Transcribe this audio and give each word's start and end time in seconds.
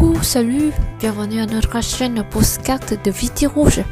Coucou, 0.00 0.22
salut, 0.22 0.72
bienvenue 0.98 1.40
à 1.40 1.46
notre 1.46 1.82
chaîne 1.82 2.24
Postcard 2.30 2.80
de 3.04 3.10
Viti 3.10 3.46
Rouge. 3.46 3.82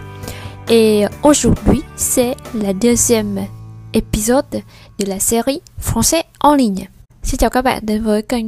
Et 0.71 1.05
aujourd'hui, 1.23 1.83
c'est 1.97 2.35
la 2.55 2.73
deuxième 2.73 3.47
épisode 3.93 4.63
de 4.99 5.05
la 5.05 5.21
série 5.21 5.61
Français 5.79 6.25
en 6.41 6.55
ligne. 6.55 6.89
Xin 7.23 7.39
chào 7.39 7.51
các 7.51 7.63
bạn 7.63 7.87
đến 7.87 8.03
với 8.03 8.23
kênh 8.23 8.47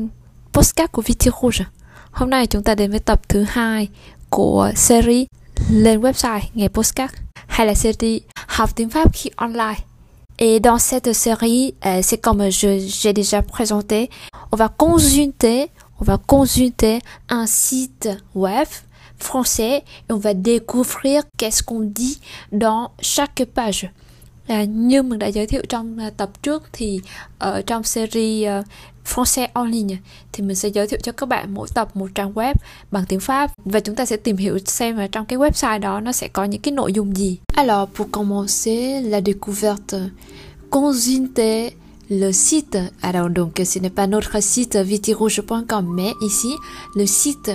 Postcard 0.52 0.92
của 0.92 1.02
Viti 1.02 1.30
Rouge. 1.42 1.64
Hôm 2.10 2.30
nay 2.30 2.46
chúng 2.46 2.62
ta 2.62 2.74
đến 2.74 2.90
với 2.90 3.00
tập 3.00 3.20
thứ 3.28 3.44
hai 3.48 3.88
của 4.30 4.70
series 4.76 5.26
lên 5.70 6.00
website 6.00 6.40
nghe 6.54 6.68
Postcard 6.68 7.14
hay 7.46 7.66
là 7.66 7.74
series 7.74 8.22
học 8.46 8.76
tiếng 8.76 8.90
Pháp 8.90 9.14
khi 9.14 9.30
online. 9.36 9.80
Et 10.38 10.58
dans 10.58 10.78
cette 10.78 11.12
série, 11.12 11.74
euh, 11.84 12.00
c'est 12.00 12.16
comme 12.16 12.50
j'ai 12.50 13.12
déjà 13.12 13.42
présenté, 13.42 14.08
on 14.50 14.56
va 14.56 14.68
consulter, 14.68 15.66
on 16.00 16.04
va 16.04 16.18
consulter 16.18 16.98
un 17.28 17.46
site 17.46 18.08
web 18.34 18.66
français 19.18 19.82
et 20.08 20.12
on 20.12 20.16
va 20.16 20.34
découvrir 20.34 21.22
qu'est-ce 21.36 21.62
qu'on 21.62 21.80
dit 21.80 22.20
dans 22.52 22.90
chaque 23.00 23.44
page. 23.54 23.90
À, 24.48 24.64
như 24.64 25.02
mình 25.02 25.18
đã 25.18 25.26
giới 25.26 25.46
thiệu 25.46 25.62
trong 25.68 26.00
à, 26.00 26.10
tập 26.16 26.30
trước 26.42 26.62
thì 26.72 27.00
ở 27.38 27.62
trong 27.62 27.82
series 27.82 28.48
uh, 28.60 28.66
Français 29.04 29.48
en 29.54 29.70
ligne 29.70 29.96
thì 30.32 30.44
mình 30.44 30.56
sẽ 30.56 30.68
giới 30.68 30.86
thiệu 30.86 31.00
cho 31.02 31.12
các 31.12 31.28
bạn 31.28 31.54
mỗi 31.54 31.68
tập 31.74 31.96
một 31.96 32.10
trang 32.14 32.32
web 32.32 32.54
bằng 32.90 33.04
tiếng 33.08 33.20
Pháp 33.20 33.50
và 33.64 33.80
chúng 33.80 33.96
ta 33.96 34.04
sẽ 34.04 34.16
tìm 34.16 34.36
hiểu 34.36 34.58
xem 34.66 34.96
là 34.96 35.06
trong 35.06 35.26
cái 35.26 35.38
website 35.38 35.80
đó 35.80 36.00
nó 36.00 36.12
sẽ 36.12 36.28
có 36.28 36.44
những 36.44 36.60
cái 36.60 36.72
nội 36.72 36.92
dung 36.92 37.16
gì. 37.16 37.38
Alors 37.56 37.88
pour 37.96 38.10
commencer 38.10 39.04
la 39.04 39.20
découverte, 39.20 39.98
consultez 40.70 41.70
le 42.10 42.32
site. 42.32 42.78
Alors 43.02 43.30
donc, 43.30 43.62
ce 43.64 43.78
n'est 43.78 43.94
pas 43.94 44.06
notre 44.06 44.42
site 44.42 44.76
vitirouge.com 44.76 45.94
mais 45.94 46.12
ici, 46.20 46.54
le 46.94 47.06
site 47.06 47.52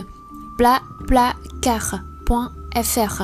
plaplacar.fr. 0.58 3.24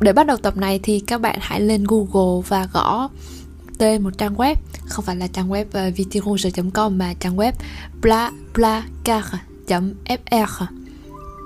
Để 0.00 0.12
bắt 0.12 0.26
đầu 0.26 0.36
tập 0.36 0.56
này 0.56 0.80
thì 0.82 1.00
các 1.00 1.20
bạn 1.20 1.38
hãy 1.40 1.60
lên 1.60 1.84
Google 1.88 2.42
và 2.48 2.68
gõ 2.72 3.08
tên 3.78 4.02
một 4.02 4.18
trang 4.18 4.36
web 4.36 4.54
không 4.88 5.04
phải 5.04 5.16
là 5.16 5.26
trang 5.26 5.50
web 5.50 5.64
ờ, 5.72 5.90
vitirouge.com 5.96 6.98
mà 6.98 7.14
trang 7.20 7.36
web 7.36 7.52
plaplacar.fr 8.02 10.64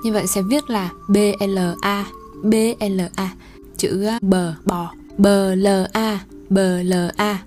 như 0.04 0.12
vậy 0.12 0.26
sẽ 0.26 0.42
viết 0.42 0.70
là 0.70 0.90
b 1.08 1.16
l 1.40 1.58
a, 1.82 2.04
b 2.42 2.54
l 2.80 3.00
a, 3.16 3.30
chữ 3.76 4.04
ờ, 4.04 4.18
bờ, 4.22 4.54
bò 4.64 4.90
b 5.18 5.26
l 5.56 5.66
a, 5.92 6.18
b 6.50 6.58
l 6.84 6.92
a 7.16 7.38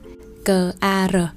c 0.46 0.50
a 0.80 1.08
r 1.08 1.37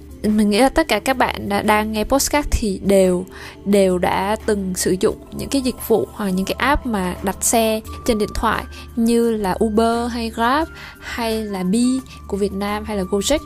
Mình 0.23 0.49
nghĩ 0.49 0.59
là 0.59 0.69
tất 0.69 0.87
cả 0.87 0.99
các 0.99 1.17
bạn 1.17 1.49
đang 1.65 1.91
nghe 1.91 2.03
podcast 2.03 2.47
thì 2.51 2.79
đều 2.85 3.25
đều 3.65 3.97
đã 3.97 4.35
từng 4.45 4.73
sử 4.75 4.95
dụng 4.99 5.15
những 5.31 5.49
cái 5.49 5.61
dịch 5.61 5.87
vụ 5.87 6.07
hoặc 6.11 6.29
những 6.29 6.45
cái 6.45 6.55
app 6.59 6.85
mà 6.85 7.15
đặt 7.23 7.43
xe 7.43 7.81
trên 8.05 8.17
điện 8.17 8.29
thoại 8.35 8.63
như 8.95 9.31
là 9.31 9.57
Uber 9.63 10.11
hay 10.11 10.29
Grab 10.29 10.67
hay 10.99 11.43
là 11.43 11.63
Bee 11.63 11.99
của 12.27 12.37
Việt 12.37 12.53
Nam 12.53 12.83
hay 12.85 12.97
là 12.97 13.03
Gojek. 13.03 13.39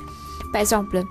Par 0.54 0.62
exemple, 0.62 1.02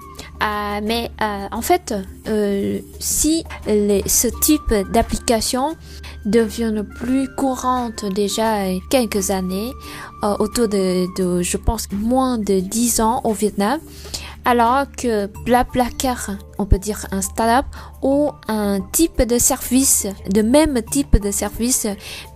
Uh, 0.41 0.83
mais 0.83 1.11
uh, 1.23 1.49
en 1.53 1.63
fait, 1.63 1.95
uh, 2.29 2.83
si 3.01 3.45
les, 3.67 4.03
ce 4.07 4.29
type 4.43 4.75
d'application 4.93 5.75
devient 6.27 6.85
plus 6.97 7.29
courante 7.37 8.05
déjà 8.05 8.67
quelques 8.91 9.31
années, 9.31 9.73
euh, 10.23 10.37
autour 10.39 10.69
de, 10.69 11.07
de, 11.17 11.43
je 11.43 11.57
pense, 11.57 11.89
moins 11.93 12.37
de 12.37 12.61
10 12.61 13.01
ans 13.01 13.21
au 13.25 13.33
Vietnam, 13.33 13.81
alors 14.45 14.85
que 14.97 15.27
Blablacar, 15.45 16.31
on 16.59 16.67
peut 16.67 16.79
dire 16.79 17.07
un 17.11 17.23
startup 17.23 17.67
ou 18.03 18.31
un 18.49 18.81
type 18.93 19.23
de 19.23 19.39
service, 19.39 20.07
de 20.31 20.43
même 20.43 20.83
type 20.83 21.19
de 21.21 21.31
service, 21.31 21.87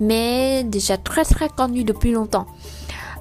mais 0.01 0.65
déjà 0.65 0.97
très 0.97 1.25
très 1.25 1.49
connu 1.49 1.85
depuis 1.85 2.13
longtemps. 2.13 2.47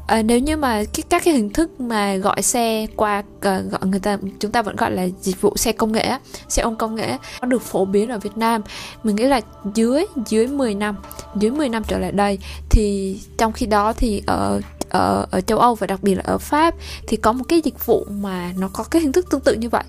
À, 0.07 0.21
nếu 0.21 0.39
như 0.39 0.57
mà 0.57 0.83
cái, 0.93 1.03
các 1.09 1.21
cái 1.25 1.33
hình 1.33 1.49
thức 1.49 1.81
mà 1.81 2.15
gọi 2.15 2.41
xe 2.41 2.87
qua 2.95 3.23
à, 3.41 3.61
gọi 3.71 3.81
người 3.85 3.99
ta 3.99 4.17
chúng 4.39 4.51
ta 4.51 4.61
vẫn 4.61 4.75
gọi 4.75 4.91
là 4.91 5.07
dịch 5.21 5.41
vụ 5.41 5.57
xe 5.57 5.71
công 5.71 5.91
nghệ 5.91 6.11
xe 6.49 6.61
ôm 6.61 6.75
công 6.75 6.95
nghệ 6.95 7.17
nó 7.41 7.47
được 7.47 7.61
phổ 7.61 7.85
biến 7.85 8.09
ở 8.09 8.19
Việt 8.19 8.37
Nam. 8.37 8.61
Mình 9.03 9.15
nghĩ 9.15 9.23
là 9.23 9.41
dưới 9.73 10.05
dưới 10.25 10.47
10 10.47 10.75
năm 10.75 10.95
dưới 11.35 11.51
10 11.51 11.69
năm 11.69 11.83
trở 11.87 11.99
lại 11.99 12.11
đây 12.11 12.39
thì 12.69 13.17
trong 13.37 13.53
khi 13.53 13.65
đó 13.65 13.93
thì 13.93 14.23
ở 14.27 14.61
ở 14.89 15.25
ở 15.31 15.41
châu 15.41 15.59
Âu 15.59 15.75
và 15.75 15.87
đặc 15.87 16.03
biệt 16.03 16.15
là 16.15 16.23
ở 16.25 16.37
Pháp 16.37 16.75
thì 17.07 17.17
có 17.17 17.31
một 17.31 17.43
cái 17.47 17.61
dịch 17.63 17.85
vụ 17.85 18.05
mà 18.09 18.53
nó 18.57 18.69
có 18.73 18.83
cái 18.83 19.01
hình 19.01 19.11
thức 19.11 19.25
tương 19.29 19.41
tự 19.41 19.53
như 19.53 19.69
vậy. 19.69 19.83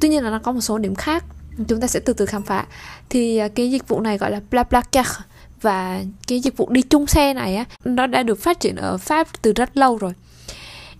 Tuy 0.00 0.08
nhiên 0.08 0.24
là 0.24 0.30
nó 0.30 0.38
có 0.38 0.52
một 0.52 0.60
số 0.60 0.78
điểm 0.78 0.94
khác 0.94 1.24
chúng 1.68 1.80
ta 1.80 1.86
sẽ 1.86 2.00
từ 2.00 2.12
từ 2.12 2.26
khám 2.26 2.42
phá. 2.42 2.66
Thì 3.10 3.38
ờ, 3.38 3.48
cái 3.48 3.70
dịch 3.70 3.88
vụ 3.88 4.00
này 4.00 4.18
gọi 4.18 4.30
là 4.30 4.40
BlaBlaCar. 4.50 5.06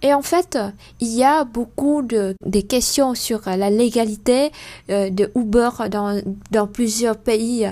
Et 0.02 0.12
en 0.12 0.22
fait, 0.22 0.58
il 1.00 1.08
y 1.08 1.24
a 1.24 1.44
beaucoup 1.44 2.02
de 2.02 2.60
questions 2.60 3.14
sur 3.14 3.40
la 3.46 3.70
légalité 3.70 4.52
euh, 4.90 5.10
de 5.10 5.30
Uber 5.34 5.70
dans 5.88 6.66
plusieurs 6.66 7.16
pays 7.16 7.68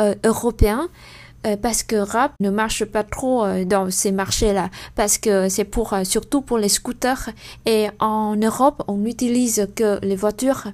euh, 0.00 0.14
européens. 0.24 0.88
Euh, 1.46 1.56
parce 1.56 1.84
que 1.84 1.94
rap 1.94 2.32
ne 2.40 2.50
marche 2.50 2.84
pas 2.84 3.04
trop 3.04 3.46
dans 3.64 3.92
ces 3.92 4.10
marchés-là, 4.10 4.70
parce 4.96 5.18
que 5.18 5.48
c'est 5.48 5.68
surtout 6.02 6.40
pour 6.40 6.58
les 6.58 6.68
scooters. 6.68 7.30
Et 7.64 7.86
en 8.00 8.34
Europe 8.34 8.82
on 8.88 8.96
n'utilise 8.96 9.68
que 9.76 10.04
les 10.04 10.16
voitures 10.16 10.64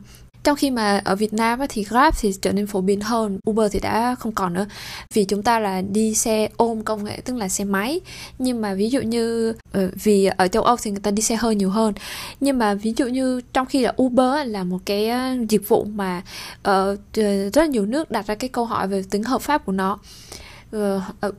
trong 0.44 0.56
khi 0.56 0.70
mà 0.70 1.00
ở 1.04 1.16
Việt 1.16 1.32
Nam 1.32 1.60
thì 1.68 1.84
Grab 1.84 2.14
thì 2.20 2.32
trở 2.42 2.52
nên 2.52 2.66
phổ 2.66 2.80
biến 2.80 3.00
hơn, 3.00 3.38
Uber 3.50 3.72
thì 3.72 3.80
đã 3.80 4.14
không 4.14 4.32
còn 4.32 4.54
nữa. 4.54 4.66
Vì 5.14 5.24
chúng 5.24 5.42
ta 5.42 5.58
là 5.58 5.80
đi 5.80 6.14
xe 6.14 6.48
ôm 6.56 6.82
công 6.82 7.04
nghệ, 7.04 7.20
tức 7.24 7.36
là 7.36 7.48
xe 7.48 7.64
máy. 7.64 8.00
Nhưng 8.38 8.60
mà 8.60 8.74
ví 8.74 8.90
dụ 8.90 9.00
như 9.00 9.54
ờ, 9.72 9.90
vì 10.02 10.24
ở 10.36 10.48
châu 10.48 10.62
Âu 10.62 10.76
thì 10.82 10.90
người 10.90 11.00
ta 11.00 11.10
đi 11.10 11.22
xe 11.22 11.36
hơi 11.36 11.54
nhiều 11.54 11.70
hơn. 11.70 11.94
Nhưng 12.40 12.58
mà 12.58 12.74
ví 12.74 12.94
dụ 12.96 13.06
như 13.06 13.40
trong 13.52 13.66
khi 13.66 13.80
là 13.80 13.92
Uber 14.02 14.46
là 14.46 14.64
một 14.64 14.78
cái 14.84 15.08
ờ, 15.08 15.36
dịch 15.48 15.68
vụ 15.68 15.84
mà 15.84 16.22
ờ, 16.62 16.96
ở 17.16 17.50
rất 17.50 17.68
nhiều 17.68 17.86
nước 17.86 18.10
đặt 18.10 18.26
ra 18.26 18.34
cái 18.34 18.48
câu 18.48 18.64
hỏi 18.64 18.88
về 18.88 19.02
tính 19.10 19.22
hợp 19.22 19.42
pháp 19.42 19.66
của 19.66 19.72
nó. 19.72 19.98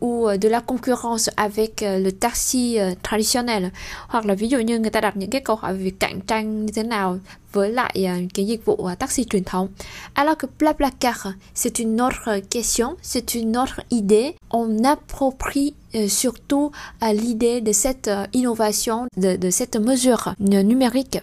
Ou 0.01 0.27
de 0.41 0.47
la 0.47 0.61
concurrence 0.61 1.29
avec 1.35 1.81
le 1.81 2.11
taxi 2.11 2.77
traditionnel 3.03 3.69
hoặc 4.07 4.25
là 4.25 4.33
ví 4.33 4.47
dụ 4.47 4.59
như 4.59 4.79
người 4.79 4.89
ta 4.91 5.01
đặt 5.01 5.17
những 5.17 5.29
cái 5.29 5.41
câu 5.41 5.55
hỏi 5.55 5.73
về 5.73 5.83
việc 5.83 5.99
taxi 8.99 9.23
truyền. 9.23 9.43
Alors 10.13 10.37
que 10.37 10.47
Blablacar, 10.59 11.33
c'est 11.53 11.79
une 11.79 12.01
autre 12.01 12.41
question, 12.49 12.97
c'est 13.01 13.35
une 13.35 13.57
autre 13.57 13.81
idée. 13.91 14.35
On 14.51 14.83
approprie 14.83 15.73
surtout 16.09 16.71
l'idée 17.01 17.61
de 17.61 17.71
cette 17.71 18.09
innovation, 18.33 19.07
de 19.15 19.49
cette 19.49 19.77
mesure 19.77 20.33
numérique. 20.39 21.21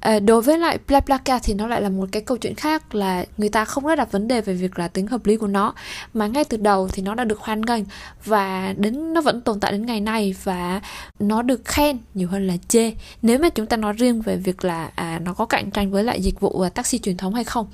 À, 0.00 0.18
đối 0.18 0.42
với 0.42 0.58
lại 0.58 0.78
BlaBlaCar 0.88 1.42
thì 1.44 1.54
nó 1.54 1.66
lại 1.66 1.82
là 1.82 1.88
một 1.88 2.08
cái 2.12 2.22
câu 2.22 2.36
chuyện 2.36 2.54
khác 2.54 2.94
là 2.94 3.24
người 3.36 3.48
ta 3.48 3.64
không 3.64 3.84
có 3.84 3.94
đặt 3.94 4.12
vấn 4.12 4.28
đề 4.28 4.40
về 4.40 4.54
việc 4.54 4.78
là 4.78 4.88
tính 4.88 5.06
hợp 5.06 5.26
lý 5.26 5.36
của 5.36 5.46
nó 5.46 5.74
mà 6.14 6.26
ngay 6.26 6.44
từ 6.44 6.56
đầu 6.56 6.88
thì 6.88 7.02
nó 7.02 7.14
đã 7.14 7.24
được 7.24 7.40
hoan 7.40 7.60
nghênh 7.60 7.84
và 8.24 8.74
đến 8.76 9.14
nó 9.14 9.20
vẫn 9.20 9.40
tồn 9.40 9.60
tại 9.60 9.72
đến 9.72 9.86
ngày 9.86 10.00
nay 10.00 10.34
và 10.44 10.80
nó 11.18 11.42
được 11.42 11.64
khen 11.64 11.98
nhiều 12.14 12.28
hơn 12.28 12.46
là 12.46 12.54
chê. 12.68 12.92
Nếu 13.22 13.38
mà 13.38 13.48
chúng 13.48 13.66
ta 13.66 13.76
nói 13.76 13.92
riêng 13.92 14.22
về 14.22 14.36
việc 14.36 14.64
là 14.64 14.90
à, 14.94 15.20
nó 15.24 15.34
có 15.34 15.46
cạnh 15.46 15.70
tranh 15.70 15.90
với 15.90 16.04
lại 16.04 16.22
dịch 16.22 16.40
vụ 16.40 16.60
à, 16.60 16.68
taxi 16.68 16.98
truyền 16.98 17.16
thống 17.16 17.34
hay 17.34 17.44
không? 17.44 17.66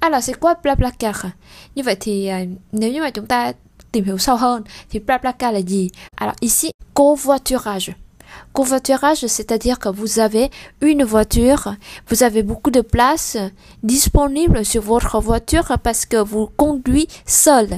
À 0.00 0.08
là 0.08 0.20
sẽ 0.20 0.32
quoi 0.32 0.54
BlaBlaCar 0.62 1.26
Như 1.74 1.82
vậy 1.82 1.96
thì 2.00 2.26
à, 2.26 2.40
nếu 2.72 2.92
như 2.92 3.00
mà 3.00 3.10
chúng 3.10 3.26
ta 3.26 3.52
tìm 3.92 4.04
hiểu 4.04 4.18
sâu 4.18 4.36
hơn 4.36 4.62
thì 4.90 4.98
BlaBlaCar 4.98 5.54
là 5.54 5.60
gì? 5.60 5.90
à 6.14 6.26
là 6.26 6.34
ici 6.40 6.70
covoiturage. 6.94 8.05
Covoiturage, 8.52 9.26
c'est-à-dire 9.26 9.78
que 9.78 9.88
vous 9.88 10.18
avez 10.18 10.50
une 10.80 11.04
voiture, 11.04 11.74
vous 12.08 12.22
avez 12.22 12.42
beaucoup 12.42 12.70
de 12.70 12.80
place 12.80 13.36
disponible 13.82 14.64
sur 14.64 14.82
votre 14.82 15.20
voiture 15.20 15.76
parce 15.82 16.06
que 16.06 16.16
vous 16.16 16.48
conduisez 16.56 17.08
seul. 17.26 17.68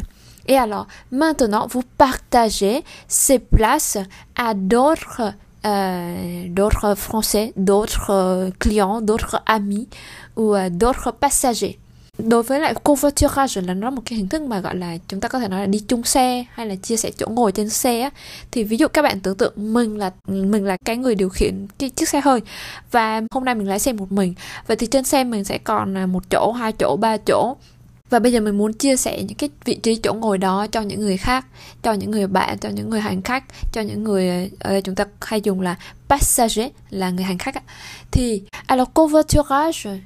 Et 0.46 0.56
alors, 0.56 0.86
maintenant, 1.12 1.66
vous 1.66 1.82
partagez 1.98 2.82
ces 3.06 3.38
places 3.38 3.98
à 4.36 4.54
d'autres 4.54 5.34
euh, 5.66 6.94
Français, 6.96 7.52
d'autres 7.56 8.10
euh, 8.10 8.50
clients, 8.58 9.02
d'autres 9.02 9.42
amis 9.46 9.88
ou 10.36 10.54
euh, 10.54 10.70
d'autres 10.70 11.12
passagers. 11.12 11.78
Đối 12.18 12.42
với 12.42 12.60
lại 12.60 12.74
covoiturage 12.74 13.60
là 13.60 13.74
nó 13.74 13.90
một 13.90 14.02
cái 14.04 14.16
hình 14.16 14.28
thức 14.28 14.42
mà, 14.42 14.60
gọi 14.60 14.76
là, 14.76 14.96
chúng 15.08 15.20
ta 15.20 15.28
có 15.28 15.38
thể 15.38 15.48
nói 15.48 15.60
là 15.60 15.66
đi 15.66 15.78
chung 15.88 16.02
xe 16.02 16.44
hay 16.52 16.66
là 16.66 16.74
chia 16.74 16.96
sẻ 16.96 17.10
chỗ 17.16 17.26
ngồi 17.28 17.52
trên 17.52 17.70
xe 17.70 18.00
á. 18.00 18.10
Thì 18.50 18.64
ví 18.64 18.76
dụ 18.76 18.88
các 18.88 19.02
bạn 19.02 19.20
tưởng 19.20 19.36
tượng 19.36 19.52
mình 19.56 19.98
là 19.98 20.10
mình 20.26 20.64
là 20.64 20.76
cái 20.84 20.96
người 20.96 21.14
điều 21.14 21.28
khiển 21.28 21.66
cái 21.78 21.90
chiếc 21.90 22.08
xe 22.08 22.20
hơi 22.20 22.40
và 22.90 23.20
hôm 23.30 23.44
nay 23.44 23.54
mình 23.54 23.68
lái 23.68 23.78
xe 23.78 23.92
một 23.92 24.12
mình. 24.12 24.34
Vậy 24.66 24.76
thì 24.76 24.86
trên 24.86 25.04
xe 25.04 25.24
mình 25.24 25.44
sẽ 25.44 25.58
còn 25.58 25.96
à, 25.96 26.06
một 26.06 26.22
chỗ, 26.30 26.52
hai 26.52 26.72
chỗ, 26.72 26.96
ba 26.96 27.16
chỗ. 27.16 27.56
Và 28.10 28.18
bây 28.18 28.32
giờ 28.32 28.40
mình 28.40 28.58
muốn 28.58 28.72
chia 28.72 28.96
sẻ 28.96 29.22
những 29.22 29.36
cái 29.36 29.50
vị 29.64 29.74
trí 29.74 29.96
chỗ 29.96 30.14
ngồi 30.14 30.38
đó 30.38 30.66
cho 30.66 30.80
những 30.80 31.00
người 31.00 31.16
khác, 31.16 31.46
cho 31.82 31.92
những 31.92 32.10
người 32.10 32.26
bạn, 32.26 32.58
cho 32.58 32.68
những 32.68 32.90
người 32.90 33.00
hành 33.00 33.22
khách, 33.22 33.44
cho 33.72 33.80
những 33.80 34.04
người 34.04 34.50
ở 34.60 34.70
đây 34.70 34.82
chúng 34.82 34.94
ta 34.94 35.04
hay 35.20 35.40
dùng 35.40 35.60
là 35.60 35.76
passager 36.08 36.66
là 36.90 37.10
người 37.10 37.24
hành 37.24 37.38
khách 37.38 37.54
ạ. 37.54 37.62
thì 38.10 38.42
alors 38.66 38.88
covoiturage 38.94 40.00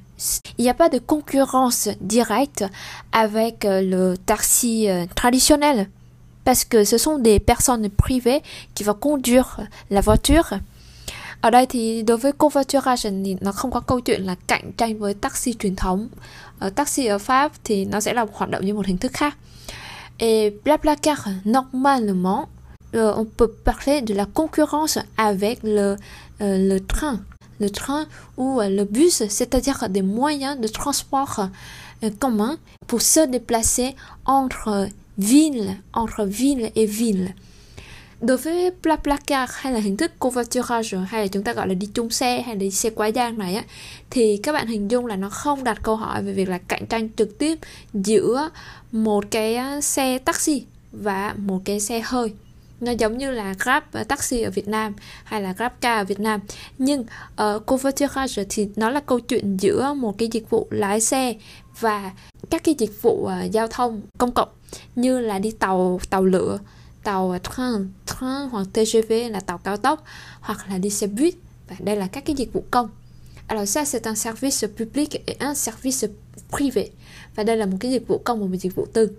il 0.57 0.63
n'y 0.63 0.69
a 0.69 0.73
pas 0.73 0.89
de 0.89 0.99
concurrence 0.99 1.89
directe 2.01 2.63
avec 3.11 3.65
euh, 3.65 3.81
le 3.81 4.17
taxi 4.17 4.89
euh, 4.89 5.05
traditionnel. 5.15 5.89
Parce 6.43 6.65
que 6.65 6.83
ce 6.83 6.97
sont 6.97 7.17
des 7.19 7.39
personnes 7.39 7.89
privées 7.89 8.41
qui 8.75 8.83
vont 8.83 8.93
conduire 8.93 9.61
la 9.89 10.01
voiture. 10.01 10.59
Ở 11.41 11.49
đây 11.49 11.65
thì 11.65 12.03
đối 12.03 12.17
với 12.17 12.31
covoiturage 12.31 13.09
thì 13.25 13.35
nó 13.41 13.51
không 13.51 13.71
có 13.71 13.79
câu 13.79 13.99
chuyện 13.99 14.21
là 14.23 14.35
cạnh 14.47 14.71
tranh 14.77 14.99
với 14.99 15.13
taxi 15.13 15.53
truyền 15.53 15.75
thống. 15.75 16.07
Ở 16.59 16.69
taxi 16.69 17.05
ở 17.05 17.17
Pháp 17.17 17.51
thì 17.63 17.85
nó 17.85 17.99
sẽ 17.99 18.13
là 18.13 18.25
hoạt 18.33 18.49
động 18.49 18.65
như 18.65 18.73
một 18.73 18.85
hình 18.85 18.97
thức 18.97 19.11
khác. 19.13 19.37
Et 20.17 20.53
Blablacar 20.63 21.17
normalement 21.45 22.45
euh, 22.93 23.17
on 23.17 23.25
peut 23.37 23.51
parler 23.65 24.01
de 24.01 24.13
la 24.15 24.25
concurrence 24.33 24.99
avec 25.15 25.63
le 25.63 25.95
le 26.39 26.79
train 26.79 27.17
le 27.59 27.69
train 27.69 28.05
ou 28.37 28.59
euh, 28.59 28.69
le 28.69 28.85
bus, 28.85 29.23
c'est-à-dire 29.29 29.89
des 29.89 30.01
moyens 30.01 30.59
de 30.59 30.67
transport 30.67 31.49
euh, 32.03 32.09
communs 32.19 32.57
pour 32.87 33.01
se 33.01 33.25
déplacer 33.25 33.95
entre 34.25 34.67
euh, 34.67 34.85
villes 35.17 35.77
entre 35.93 36.25
ville 36.25 36.71
et 36.75 36.85
ville. 36.85 37.33
Đối 38.21 38.37
với 38.37 38.71
BlaBlaCar 38.83 39.49
hay 39.51 39.73
là 39.73 39.79
hình 39.79 39.97
thức 39.97 40.11
covoiturage 40.19 40.97
hay 41.07 41.21
là 41.21 41.27
chúng 41.27 41.43
ta 41.43 41.53
gọi 41.53 41.67
là 41.67 41.73
đi 41.73 41.87
chung 41.93 42.09
xe 42.09 42.41
hay 42.41 42.55
là 42.55 42.59
đi 42.59 42.71
xe 42.71 42.89
quá 42.89 43.07
gian 43.07 43.37
này 43.37 43.55
á, 43.55 43.63
thì 44.09 44.39
các 44.43 44.51
bạn 44.51 44.67
hình 44.67 44.91
dung 44.91 45.05
là 45.05 45.15
nó 45.15 45.29
không 45.29 45.63
đặt 45.63 45.79
câu 45.83 45.95
hỏi 45.95 46.23
về 46.23 46.33
việc 46.33 46.49
là 46.49 46.57
cạnh 46.57 46.85
tranh 46.85 47.09
trực 47.17 47.37
tiếp 47.37 47.59
giữa 47.93 48.49
một 48.91 49.25
cái 49.31 49.55
à, 49.55 49.81
xe 49.81 50.17
taxi 50.17 50.65
và 50.91 51.35
một 51.37 51.61
cái 51.65 51.79
xe 51.79 51.99
hơi 51.99 52.33
nó 52.83 52.91
giống 52.91 53.17
như 53.17 53.31
là 53.31 53.53
Grab 53.59 53.83
ờ, 53.91 54.03
taxi 54.03 54.41
ở 54.41 54.51
Việt 54.51 54.67
Nam 54.67 54.93
hay 55.23 55.41
là 55.41 55.53
Grab 55.53 55.71
car 55.81 56.01
ở 56.01 56.05
Việt 56.05 56.19
Nam 56.19 56.39
nhưng 56.77 57.05
ờ, 57.35 57.53
ở 57.53 57.59
covoiturage 57.59 58.43
thì 58.49 58.69
nó 58.75 58.89
là 58.89 58.99
câu 58.99 59.19
chuyện 59.19 59.57
giữa 59.57 59.93
một 59.93 60.17
cái 60.17 60.29
dịch 60.31 60.49
vụ 60.49 60.67
lái 60.71 61.01
xe 61.01 61.35
và 61.79 62.11
các 62.49 62.63
cái 62.63 62.75
dịch 62.77 63.01
vụ 63.01 63.11
uh, 63.11 63.51
giao 63.51 63.67
thông 63.67 64.01
công 64.17 64.31
cộng 64.31 64.49
như 64.95 65.19
là 65.19 65.39
đi 65.39 65.51
tàu 65.51 65.99
tàu 66.09 66.25
lửa 66.25 66.59
tàu 67.03 67.37
train, 67.43 67.91
train 68.05 68.49
hoặc 68.51 68.67
TGV 68.73 69.13
là 69.29 69.39
tàu 69.39 69.57
cao 69.57 69.77
tốc 69.77 70.03
hoặc 70.39 70.65
là 70.69 70.77
đi 70.77 70.89
xe 70.89 71.07
buýt 71.07 71.33
và 71.69 71.75
đây 71.79 71.95
là 71.95 72.07
các 72.07 72.25
cái 72.25 72.35
dịch 72.35 72.53
vụ 72.53 72.63
công. 72.71 72.89
Alors 73.47 73.77
ça 73.77 73.83
c'est 73.83 74.07
un 74.07 74.15
service 74.15 74.67
public 74.67 75.25
et 75.25 75.37
un 75.39 75.55
service 75.55 76.07
privé. 76.49 76.87
Và 77.35 77.43
đây 77.43 77.57
là 77.57 77.65
một 77.65 77.77
cái 77.79 77.91
dịch 77.91 78.07
vụ 78.07 78.17
công 78.17 78.39
và 78.39 78.45
một 78.47 78.55
dịch 78.59 78.75
vụ 78.75 78.85
tư. 78.93 79.09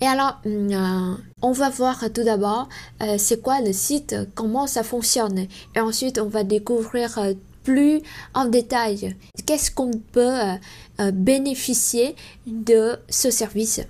Et 0.00 0.06
alors, 0.06 0.40
euh, 0.46 1.14
on 1.42 1.52
va 1.52 1.70
voir 1.70 2.04
tout 2.12 2.24
d'abord 2.24 2.68
euh, 3.02 3.16
c'est 3.18 3.40
quoi 3.40 3.60
le 3.60 3.72
site, 3.72 4.16
comment 4.34 4.66
ça 4.66 4.82
fonctionne. 4.82 5.46
Et 5.74 5.80
ensuite, 5.80 6.18
on 6.18 6.28
va 6.28 6.44
découvrir 6.44 7.18
euh, 7.18 7.34
plus 7.64 8.02
en 8.34 8.44
détail 8.44 9.16
qu'est-ce 9.46 9.70
qu'on 9.70 9.90
peut 10.12 10.40
euh, 10.40 10.54
euh 11.00 11.10
bénéficier 11.10 12.14
de 12.46 12.96
ce 13.08 13.30
service. 13.30 13.80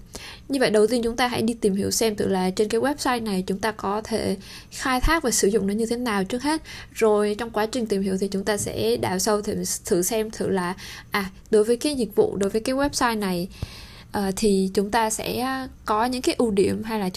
Như 0.49 0.61
vậy 0.61 0.71
đầu 0.71 0.87
tiên 0.87 1.03
chúng 1.03 1.17
ta 1.17 1.27
hãy 1.29 1.43
đi 1.43 1.55
tìm 1.55 1.75
hiểu 1.75 1.91
xem 1.91 2.17
tự 2.17 2.29
là 2.29 2.50
trên 2.50 2.69
cái 2.69 2.81
website 2.81 3.23
này 3.23 3.45
chúng 3.47 3.59
ta 3.59 3.73
có 3.73 4.00
thể 4.05 4.37
khai 4.71 5.00
thác 5.00 5.23
và 5.23 5.31
sử 5.31 5.49
dụng 5.49 5.67
nó 5.67 5.75
như 5.75 5.87
thế 5.87 5.97
nào 5.97 6.25
trước 6.25 6.43
hết. 6.43 6.62
Rồi 6.95 7.35
trong 7.39 7.50
quá 7.50 7.67
trình 7.67 7.87
tìm 7.87 8.03
hiểu 8.03 8.17
thì 8.21 8.29
chúng 8.29 8.45
ta 8.45 8.57
sẽ 8.57 8.97
đào 8.97 9.19
sâu 9.19 9.43
thử, 9.43 9.55
thử 9.85 10.03
xem 10.03 10.31
thử 10.31 10.49
là 10.49 10.75
à 11.11 11.31
đối 11.50 11.65
với 11.65 11.77
cái 11.77 11.95
dịch 11.95 12.17
vụ 12.17 12.37
đối 12.37 12.50
với 12.50 12.61
cái 12.61 12.75
website 12.75 13.19
này 13.19 13.49
thì 14.37 14.70
chúng 14.75 14.90
ta 14.90 15.11
sẽ 15.11 15.46
có 15.84 16.05
những 16.05 16.22
cái 16.22 16.34
ưu 16.38 16.50
điểm 16.50 16.82
hay. 16.82 17.11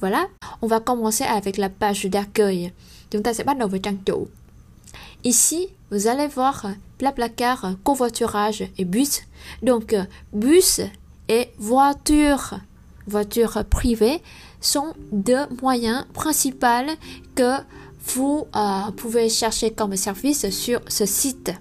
Voilà, 0.00 0.28
on 0.60 0.68
va 0.68 0.78
commencer 0.80 1.24
avec 1.24 1.58
la 1.58 1.68
page 1.68 2.08
d'accueil. 2.12 2.70
Chúng 3.10 3.22
ta 3.22 3.32
sẽ 3.32 3.44
bắt 3.44 3.56
đầu 3.58 3.68
với 3.68 3.80
trang. 3.82 3.96
Ici, 5.22 5.68
vous 5.90 6.06
allez 6.06 6.28
voir 6.28 6.66
Blablacar, 6.98 7.74
covoiturage 7.84 8.64
et 8.78 8.84
bus. 8.84 9.22
Donc, 9.62 9.94
bus 10.32 10.80
et 11.28 11.48
voiture, 11.58 12.58
voiture 13.06 13.64
privée, 13.70 14.22
sont 14.60 14.94
deux 15.12 15.46
moyens 15.60 16.04
principaux 16.12 16.96
que 17.34 17.58
vous 18.06 18.46
euh, 18.54 18.90
pouvez 18.96 19.28
chercher 19.28 19.72
comme 19.72 19.96
service 19.96 20.48
sur 20.50 20.80
ce 20.88 21.06
site. 21.06 21.52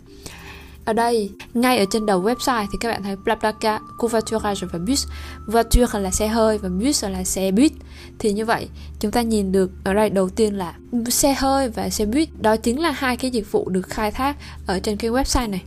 Ở 0.86 0.94
đây, 0.94 1.31
ngay 1.54 1.78
ở 1.78 1.86
trên 1.92 2.06
đầu 2.06 2.24
website 2.24 2.68
thì 2.72 2.78
các 2.80 2.89
bạn 2.89 3.04
thấy 3.04 3.16
BlaBlaCar, 3.16 3.81
covoiturage 3.98 4.68
và 4.72 4.80
bus. 4.80 5.07
Voiture 5.48 6.00
là 6.00 6.12
xe 6.12 6.28
hơi 6.28 6.57
và 6.57 6.69
bus 6.69 7.04
là 7.06 7.24
xe 7.24 7.51
buýt. 7.51 7.72
Thì 8.19 8.33
như 8.33 8.45
vậy, 8.45 8.69
chúng 9.00 9.12
ta 9.12 9.22
nhìn 9.22 9.51
được 9.51 9.72
ở 9.83 9.94
đây 9.94 10.10
đầu 10.10 10.30
tiên 10.30 10.57
là 10.57 10.74
xe 11.10 11.33
hơi 11.33 11.69
và 11.69 11.89
xe 11.89 12.06
buýt. 12.06 12.30
Đó 12.42 12.56
chính 12.57 12.81
là 12.81 12.92
hai 12.92 13.18
cái 13.18 13.31
dịch 13.31 13.51
vụ 13.51 13.69
được 13.69 13.88
khai 13.89 14.12
thác 14.12 14.38
ở 14.68 14.80
trên 14.80 14.98
cái 14.98 15.12
website 15.12 15.50
này. 15.50 15.63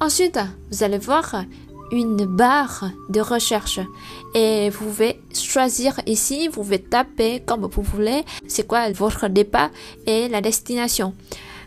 Ensuite, 0.00 0.46
vous 0.70 0.82
allez 0.82 0.98
voir 0.98 1.44
une 1.90 2.36
barre 2.36 2.90
de 3.08 3.22
recherche 3.22 3.80
et 4.34 4.70
vous 4.70 4.86
pouvez 4.86 5.14
choisir 5.32 5.92
ici, 6.06 6.48
vous 6.48 6.64
pouvez 6.64 6.78
taper 6.78 7.38
comme 7.46 7.68
vous 7.74 7.84
voulez, 7.92 8.22
c'est 8.48 8.66
quoi 8.66 8.88
votre 8.98 9.28
départ 9.28 9.70
et 10.06 10.28
la 10.28 10.40
destination. 10.40 11.12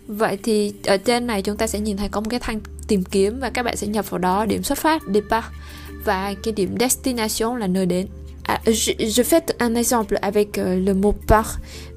Vậy 0.07 0.37
thì 0.43 0.73
ở 0.85 0.97
trên 0.97 1.27
này 1.27 1.41
chúng 1.41 1.57
ta 1.57 1.67
sẽ 1.67 1.79
nhìn 1.79 1.97
thấy 1.97 2.09
có 2.09 2.21
một 2.21 2.27
cái 2.29 2.39
thanh 2.39 2.59
tìm 2.87 3.03
kiếm 3.03 3.39
và 3.39 3.49
các 3.49 3.63
bạn 3.63 3.77
sẽ 3.77 3.87
nhập 3.87 4.09
vào 4.09 4.17
đó 4.19 4.45
điểm 4.45 4.63
xuất 4.63 4.77
phát 4.77 5.03
départ 5.13 5.45
và 6.05 6.33
cái 6.43 6.53
điểm 6.53 6.75
destination 6.79 7.59
là 7.59 7.67
nơi 7.67 7.85
đến. 7.85 8.07
À, 8.43 8.59
je, 8.65 8.93
je 8.97 9.23
fais 9.23 9.41
un 9.59 9.75
exemple 9.75 10.17
avec 10.21 10.47
euh, 10.57 10.87
le 10.87 10.93
mot 10.93 11.15
par 11.27 11.45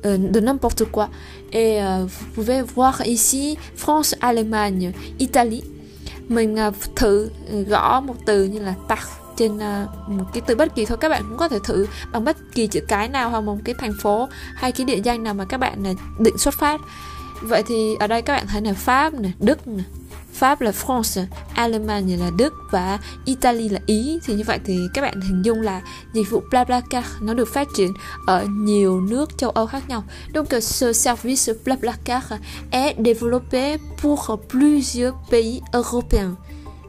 euh, 0.04 0.18
de 0.34 0.40
n'importe 0.40 0.84
quoi. 0.92 1.08
Et 1.50 1.78
euh, 1.82 2.06
vous 2.06 2.26
pouvez 2.34 2.62
voir 2.74 3.02
ici 3.04 3.56
France, 3.76 4.14
Allemagne, 4.20 4.92
Italie. 5.18 5.62
Mình 6.28 6.56
uh, 6.68 6.74
thử 6.96 7.30
gõ 7.68 8.00
một 8.00 8.14
từ 8.26 8.44
như 8.44 8.58
là 8.58 8.74
par 8.88 8.98
trên 9.36 9.56
uh, 9.56 10.08
một 10.08 10.24
cái 10.32 10.42
từ 10.46 10.54
bất 10.54 10.74
kỳ 10.74 10.84
thôi 10.84 10.98
các 11.00 11.08
bạn 11.08 11.22
cũng 11.28 11.38
có 11.38 11.48
thể 11.48 11.58
thử 11.64 11.86
bằng 12.12 12.24
bất 12.24 12.36
kỳ 12.54 12.66
chữ 12.66 12.80
cái 12.88 13.08
nào 13.08 13.30
hoặc 13.30 13.40
một 13.40 13.56
cái 13.64 13.74
thành 13.78 13.92
phố 14.00 14.28
hay 14.54 14.72
cái 14.72 14.84
địa 14.84 15.00
danh 15.04 15.22
nào 15.22 15.34
mà 15.34 15.44
các 15.44 15.58
bạn 15.58 15.82
uh, 15.90 16.20
định 16.20 16.38
xuất 16.38 16.54
phát 16.54 16.80
vậy 17.40 17.62
thì 17.66 17.96
ở 18.00 18.06
đây 18.06 18.22
các 18.22 18.34
bạn 18.34 18.46
thấy 18.46 18.62
là 18.62 18.72
pháp 18.72 19.14
nè 19.14 19.30
đức 19.38 19.68
nè 19.68 19.82
Pháp 20.38 20.60
là 20.60 20.70
France, 20.70 21.24
Allemagne 21.54 22.16
là 22.16 22.30
Đức 22.36 22.54
và 22.70 22.98
Italy 23.24 23.68
là 23.68 23.80
Ý 23.86 24.18
thì 24.24 24.34
như 24.34 24.42
vậy 24.46 24.58
thì 24.64 24.78
các 24.94 25.02
bạn 25.02 25.20
hình 25.20 25.42
dung 25.42 25.60
là 25.60 25.80
dịch 26.12 26.30
vụ 26.30 26.42
BlaBlaCar 26.50 27.04
nó 27.20 27.34
được 27.34 27.48
phát 27.54 27.68
triển 27.76 27.92
ở 28.26 28.46
nhiều 28.50 29.00
nước 29.00 29.38
châu 29.38 29.50
Âu 29.50 29.66
khác 29.66 29.88
nhau. 29.88 30.04
Donc 30.34 30.46
ce 30.60 30.92
service 30.92 31.52
BlaBlaCar 31.64 32.22
est 32.70 32.94
développé 32.98 33.76
pour 34.02 34.38
plusieurs 34.48 35.14
pays 35.30 35.60
européens. 35.72 36.34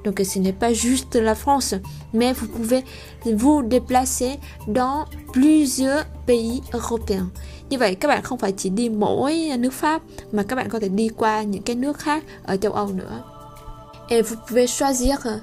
Donc 0.03 0.19
ce 0.25 0.39
n'est 0.39 0.59
pas 0.59 0.73
juste 0.73 1.15
la 1.15 1.35
France, 1.35 1.75
mais 2.13 2.33
vous 2.33 2.47
pouvez 2.47 2.83
vous 3.25 3.61
déplacer 3.63 4.39
dans 4.67 5.05
plusieurs 5.33 6.05
pays 6.25 6.61
européens. 6.73 7.29
Như 7.69 7.77
vậy 7.77 7.95
các 7.95 8.07
bạn 8.07 8.23
không 8.23 8.39
phải 8.39 8.51
chỉ 8.51 8.69
đi 8.69 8.89
mỗi 8.89 9.51
nước 9.59 9.73
Pháp 9.73 10.01
mà 10.31 10.43
các 10.43 10.55
bạn 10.55 10.69
có 10.69 10.79
thể 10.79 10.89
đi 10.89 11.09
qua 11.09 11.43
những 11.43 11.61
cái 11.61 11.75
nước 11.75 11.97
khác 11.97 12.23
ở 12.43 12.57
châu 12.57 12.73
Âu 12.73 12.87
nữa. 12.87 13.23
Et 14.09 14.25
vous 14.25 14.39
pouvez 14.47 14.67
choisir 14.67 15.15
euh, 15.25 15.39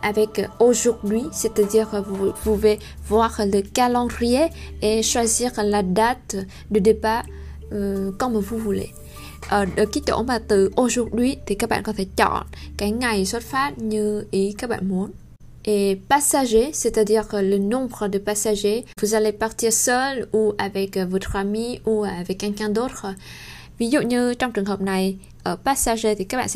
avec 0.00 0.38
euh, 0.38 0.46
aujourd'hui, 0.58 1.22
c'est-à-dire 1.32 1.86
euh, 1.94 2.02
vous 2.02 2.32
pouvez 2.44 2.78
voir 3.08 3.40
le 3.52 3.62
calendrier 3.74 4.48
et 4.80 5.02
choisir 5.02 5.50
la 5.56 5.82
date 5.82 6.36
de 6.70 6.80
départ 6.84 7.24
euh, 7.72 8.12
comme 8.18 8.40
vous 8.40 8.58
voulez. 8.58 8.88
Ờ, 9.48 9.66
ở 9.76 9.84
cái 9.92 10.02
chỗ 10.06 10.22
mà 10.22 10.38
từ 10.38 10.70
aujourd'hui 10.76 11.36
thì 11.46 11.54
các 11.54 11.70
bạn 11.70 11.82
có 11.82 11.92
thể 11.96 12.06
chọn 12.16 12.46
cái 12.76 12.90
ngày 12.90 13.26
xuất 13.26 13.42
phát 13.42 13.78
như 13.78 14.24
ý 14.30 14.54
các 14.58 14.70
bạn 14.70 14.88
muốn. 14.88 15.10
Et 15.66 15.96
passager, 16.08 16.72
c'est-à-dire 16.72 17.26
le 17.32 17.58
nombre 17.58 18.08
de 18.08 18.18
passagers, 18.18 18.84
vous 19.00 19.14
allez 19.14 19.32
partir 19.32 19.72
seul 19.72 20.28
ou 20.32 20.52
avec 20.58 20.98
votre 20.98 21.36
ami 21.36 21.80
ou 21.86 22.04
avec 22.04 22.38
quelqu'un 22.38 22.68
d'autre. 22.68 23.06
Ví 23.78 23.90
dụ 23.90 24.00
như 24.00 24.34
trong 24.34 24.52
trường 24.52 24.64
hợp 24.64 24.80
này 24.80 25.16
ở 25.42 25.56
passager 25.56 26.18
thì 26.18 26.24
các 26.24 26.36
bạn 26.36 26.48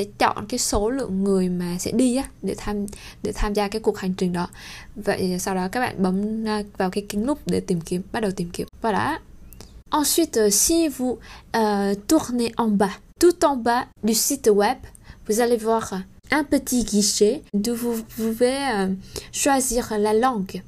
Ensuite, 9.91 10.51
si 10.51 10.89
vous 10.89 11.19
euh, 11.57 11.95
tournez 12.07 12.53
en 12.57 12.69
bas, 12.69 13.01
tout 13.19 13.45
en 13.45 13.57
bas 13.57 13.87
du 14.03 14.15
site 14.15 14.51
web, 14.51 14.77
vous 15.27 15.41
allez 15.41 15.57
voir 15.57 15.95
un 16.31 16.45
petit 16.45 16.85
guichet 16.85 17.43
d'où 17.55 17.75
vous 17.75 18.03
pouvez 18.17 18.59
euh, 18.73 18.89
choisir 19.33 19.93
la 19.99 20.13
langue. 20.13 20.63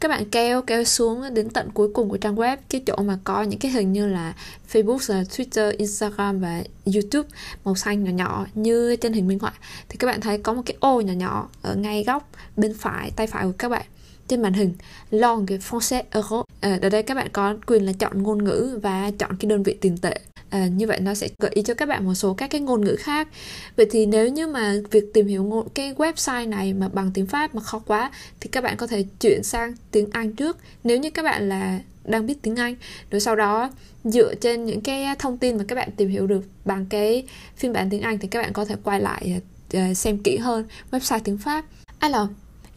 Các 0.00 0.08
bạn 0.08 0.24
kéo 0.30 0.62
kéo 0.62 0.84
xuống 0.84 1.34
đến 1.34 1.50
tận 1.50 1.70
cuối 1.74 1.88
cùng 1.94 2.08
của 2.08 2.16
trang 2.16 2.36
web 2.36 2.56
cái 2.68 2.82
chỗ 2.86 2.96
mà 2.96 3.18
có 3.24 3.42
những 3.42 3.58
cái 3.58 3.70
hình 3.70 3.92
như 3.92 4.06
là 4.06 4.34
Facebook, 4.72 5.24
Twitter, 5.24 5.72
Instagram 5.78 6.40
và 6.40 6.62
YouTube 6.94 7.28
màu 7.64 7.74
xanh 7.74 8.04
nhỏ 8.04 8.10
nhỏ 8.10 8.46
như 8.54 8.96
trên 8.96 9.12
hình 9.12 9.28
minh 9.28 9.38
họa. 9.38 9.52
Thì 9.88 9.96
các 9.96 10.06
bạn 10.06 10.20
thấy 10.20 10.38
có 10.38 10.52
một 10.52 10.62
cái 10.66 10.76
ô 10.80 11.00
nhỏ 11.00 11.12
nhỏ 11.12 11.48
ở 11.62 11.74
ngay 11.74 12.04
góc 12.04 12.30
bên 12.56 12.74
phải 12.74 13.10
tay 13.16 13.26
phải 13.26 13.44
của 13.44 13.52
các 13.58 13.68
bạn 13.68 13.86
trên 14.28 14.42
màn 14.42 14.52
hình. 14.52 14.74
Langue 15.10 15.56
français 15.56 16.02
euro 16.10 16.42
ờ, 16.60 16.78
ở 16.82 16.88
đây 16.88 17.02
các 17.02 17.14
bạn 17.14 17.28
có 17.32 17.54
quyền 17.66 17.86
là 17.86 17.92
chọn 17.92 18.22
ngôn 18.22 18.44
ngữ 18.44 18.78
và 18.82 19.10
chọn 19.18 19.36
cái 19.36 19.48
đơn 19.48 19.62
vị 19.62 19.76
tiền 19.80 19.98
tệ 19.98 20.20
à, 20.50 20.66
như 20.66 20.86
vậy 20.86 21.00
nó 21.00 21.14
sẽ 21.14 21.28
gợi 21.38 21.50
ý 21.54 21.62
cho 21.62 21.74
các 21.74 21.88
bạn 21.88 22.04
một 22.04 22.14
số 22.14 22.34
các 22.34 22.50
cái 22.50 22.60
ngôn 22.60 22.84
ngữ 22.84 22.96
khác 22.98 23.28
vậy 23.76 23.86
thì 23.90 24.06
nếu 24.06 24.28
như 24.28 24.46
mà 24.46 24.74
việc 24.90 25.04
tìm 25.14 25.26
hiểu 25.26 25.44
ngôn, 25.44 25.68
cái 25.74 25.94
website 25.94 26.48
này 26.48 26.72
mà 26.72 26.88
bằng 26.88 27.10
tiếng 27.14 27.26
pháp 27.26 27.54
mà 27.54 27.60
khó 27.60 27.78
quá 27.78 28.10
thì 28.40 28.48
các 28.52 28.64
bạn 28.64 28.76
có 28.76 28.86
thể 28.86 29.04
chuyển 29.20 29.42
sang 29.42 29.74
tiếng 29.90 30.08
anh 30.12 30.32
trước 30.32 30.56
nếu 30.84 30.98
như 30.98 31.10
các 31.10 31.22
bạn 31.22 31.48
là 31.48 31.80
đang 32.04 32.26
biết 32.26 32.42
tiếng 32.42 32.56
Anh 32.56 32.74
rồi 33.10 33.20
sau 33.20 33.36
đó 33.36 33.70
dựa 34.04 34.34
trên 34.34 34.64
những 34.64 34.80
cái 34.80 35.06
thông 35.18 35.38
tin 35.38 35.58
mà 35.58 35.64
các 35.68 35.76
bạn 35.76 35.88
tìm 35.96 36.08
hiểu 36.08 36.26
được 36.26 36.44
bằng 36.64 36.86
cái 36.86 37.26
phiên 37.56 37.72
bản 37.72 37.90
tiếng 37.90 38.02
Anh 38.02 38.18
thì 38.18 38.28
các 38.28 38.42
bạn 38.42 38.52
có 38.52 38.64
thể 38.64 38.74
quay 38.84 39.00
lại 39.00 39.40
uh, 39.76 39.96
xem 39.96 40.18
kỹ 40.18 40.36
hơn 40.36 40.64
website 40.90 41.20
tiếng 41.24 41.38
Pháp. 41.38 41.64
Alors, 41.98 42.28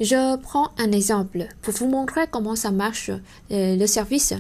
Je 0.01 0.35
prends 0.37 0.71
un 0.77 0.91
exemple 0.93 1.47
pour 1.61 1.75
vous 1.75 1.87
montrer 1.87 2.25
comment 2.31 2.55
ça 2.55 2.71
marche 2.71 3.11
euh, 3.51 3.75
le 3.75 3.85
service. 3.85 4.33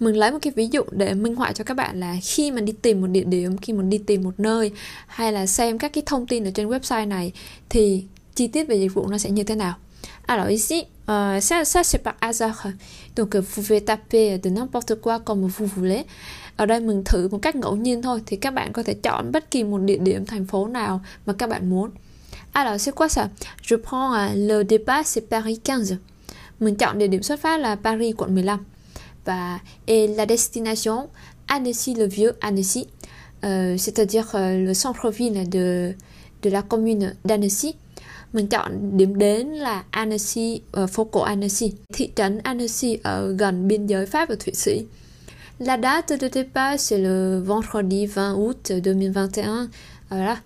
Mình 0.00 0.14
lấy 0.16 0.30
một 0.30 0.38
cái 0.42 0.52
ví 0.56 0.68
dụ 0.72 0.82
để 0.90 1.14
minh 1.14 1.34
họa 1.34 1.52
cho 1.52 1.64
các 1.64 1.74
bạn 1.74 2.00
là 2.00 2.16
khi 2.22 2.50
mình 2.50 2.64
đi 2.64 2.72
tìm 2.72 3.00
một 3.00 3.06
địa 3.06 3.24
điểm, 3.24 3.58
khi 3.58 3.72
mình 3.72 3.90
đi 3.90 3.98
tìm 3.98 4.22
một 4.22 4.40
nơi 4.40 4.70
hay 5.06 5.32
là 5.32 5.46
xem 5.46 5.78
các 5.78 5.92
cái 5.92 6.02
thông 6.06 6.26
tin 6.26 6.44
ở 6.44 6.50
trên 6.50 6.68
website 6.68 7.08
này 7.08 7.32
thì 7.68 8.04
chi 8.34 8.46
tiết 8.46 8.68
về 8.68 8.76
dịch 8.76 8.94
vụ 8.94 9.06
nó 9.06 9.18
sẽ 9.18 9.30
như 9.30 9.42
thế 9.44 9.54
nào. 9.54 9.74
Alors 10.26 10.48
ici, 10.48 10.84
euh, 11.06 11.42
ça, 11.42 11.64
ça 11.64 11.82
c'est 11.82 12.02
par 12.04 12.14
hasard. 12.20 12.66
Donc 13.16 13.34
euh, 13.34 13.40
vous 13.40 13.62
pouvez 13.62 13.80
taper 13.80 14.38
de 14.42 14.50
n'importe 14.50 14.94
quoi 15.02 15.18
comme 15.18 15.48
vous 15.48 15.68
voulez. 15.76 16.04
Ở 16.56 16.66
đây 16.66 16.80
mình 16.80 17.02
thử 17.04 17.28
một 17.28 17.38
cách 17.42 17.56
ngẫu 17.56 17.76
nhiên 17.76 18.02
thôi 18.02 18.22
thì 18.26 18.36
các 18.36 18.54
bạn 18.54 18.72
có 18.72 18.82
thể 18.82 18.94
chọn 18.94 19.32
bất 19.32 19.50
kỳ 19.50 19.64
một 19.64 19.78
địa 19.78 19.98
điểm 19.98 20.26
thành 20.26 20.46
phố 20.46 20.66
nào 20.66 21.00
mà 21.26 21.32
các 21.32 21.48
bạn 21.48 21.70
muốn. 21.70 21.90
Alors, 22.54 22.80
c'est 22.80 22.94
quoi 22.94 23.08
ça? 23.08 23.28
Je 23.62 23.76
prends 23.76 24.14
uh, 24.14 24.34
le 24.34 24.62
départ, 24.64 25.02
c'est 25.04 25.28
Paris 25.28 25.58
15. 25.64 25.96
Mình 26.60 26.74
chọn 26.74 26.98
địa 26.98 27.06
điểm 27.06 27.22
xuất 27.22 27.40
phát 27.40 27.60
là 27.60 27.76
Paris 27.76 28.14
quận 28.16 28.34
15. 28.34 28.58
Và 29.24 29.58
et 29.86 30.06
la 30.16 30.26
destination 30.26 31.08
Annecy-le-Vieux, 31.46 32.32
Annecy, 32.40 32.86
euh, 33.44 33.76
c'est-à-dire 33.76 34.30
euh, 34.34 34.64
le 34.64 34.74
centre-ville 34.74 35.48
de 35.48 35.94
de 36.42 36.50
la 36.50 36.62
commune 36.62 37.14
d'Annecy. 37.24 37.74
Mình 38.32 38.46
chọn 38.46 38.96
điểm 38.96 39.18
đến 39.18 39.46
là 39.46 39.84
Annecy, 39.90 40.60
uh, 40.82 40.90
phố 40.90 41.04
cổ 41.04 41.20
Annecy, 41.20 41.72
thị 41.92 42.10
trấn 42.14 42.38
Annecy 42.38 42.98
ở 43.02 43.32
gần 43.32 43.68
biên 43.68 43.86
giới 43.86 44.06
Pháp 44.06 44.28
và 44.28 44.34
Thụy 44.34 44.54
Sĩ. 44.54 44.84
La 45.58 45.78
date 45.82 46.16
de 46.16 46.28
départ 46.28 46.80
c'est 46.80 46.98
le 46.98 47.40
vendredi 47.40 48.06
20 48.06 48.34
août 48.34 48.56
2021. 48.70 49.68
Voilà 50.10 50.36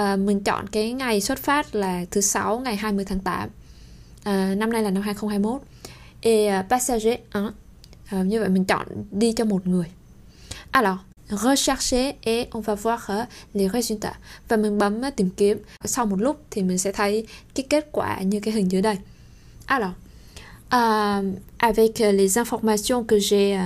à, 0.00 0.16
mình 0.16 0.40
chọn 0.40 0.68
cái 0.68 0.92
ngày 0.92 1.20
xuất 1.20 1.38
phát 1.38 1.74
là 1.74 2.04
thứ 2.10 2.20
sáu 2.20 2.58
ngày 2.58 2.76
20 2.76 3.04
tháng 3.04 3.20
8 3.20 3.34
à, 3.40 3.48
ờ, 4.24 4.54
năm 4.54 4.72
nay 4.72 4.82
là 4.82 4.90
năm 4.90 5.02
2021 5.02 5.62
et 6.20 6.48
à, 6.48 6.62
passager 6.70 7.18
1 7.34 7.40
à, 7.40 7.50
ờ, 8.10 8.24
như 8.24 8.40
vậy 8.40 8.48
mình 8.48 8.64
chọn 8.64 8.86
đi 9.10 9.32
cho 9.32 9.44
một 9.44 9.66
người. 9.66 9.86
Alors 10.70 10.98
rechercher 11.28 12.14
et 12.20 12.48
on 12.50 12.62
va 12.62 12.74
voir 12.74 13.10
euh, 13.10 13.26
les 13.54 13.72
résultats. 13.72 14.16
Và 14.48 14.56
mình 14.56 14.78
bấm 14.78 15.04
à, 15.04 15.10
tìm 15.10 15.30
kiếm. 15.30 15.58
Sau 15.84 16.06
một 16.06 16.20
lúc 16.20 16.44
thì 16.50 16.62
mình 16.62 16.78
sẽ 16.78 16.92
thấy 16.92 17.26
cái 17.54 17.66
kết 17.70 17.88
quả 17.92 18.20
như 18.20 18.40
cái 18.40 18.54
hình 18.54 18.70
dưới 18.70 18.82
đây. 18.82 18.96
Alors 19.66 19.92
uh, 20.66 21.24
avec 21.58 22.00
euh, 22.00 22.14
les 22.14 22.38
informations 22.38 23.04
que 23.06 23.18
j'ai 23.18 23.58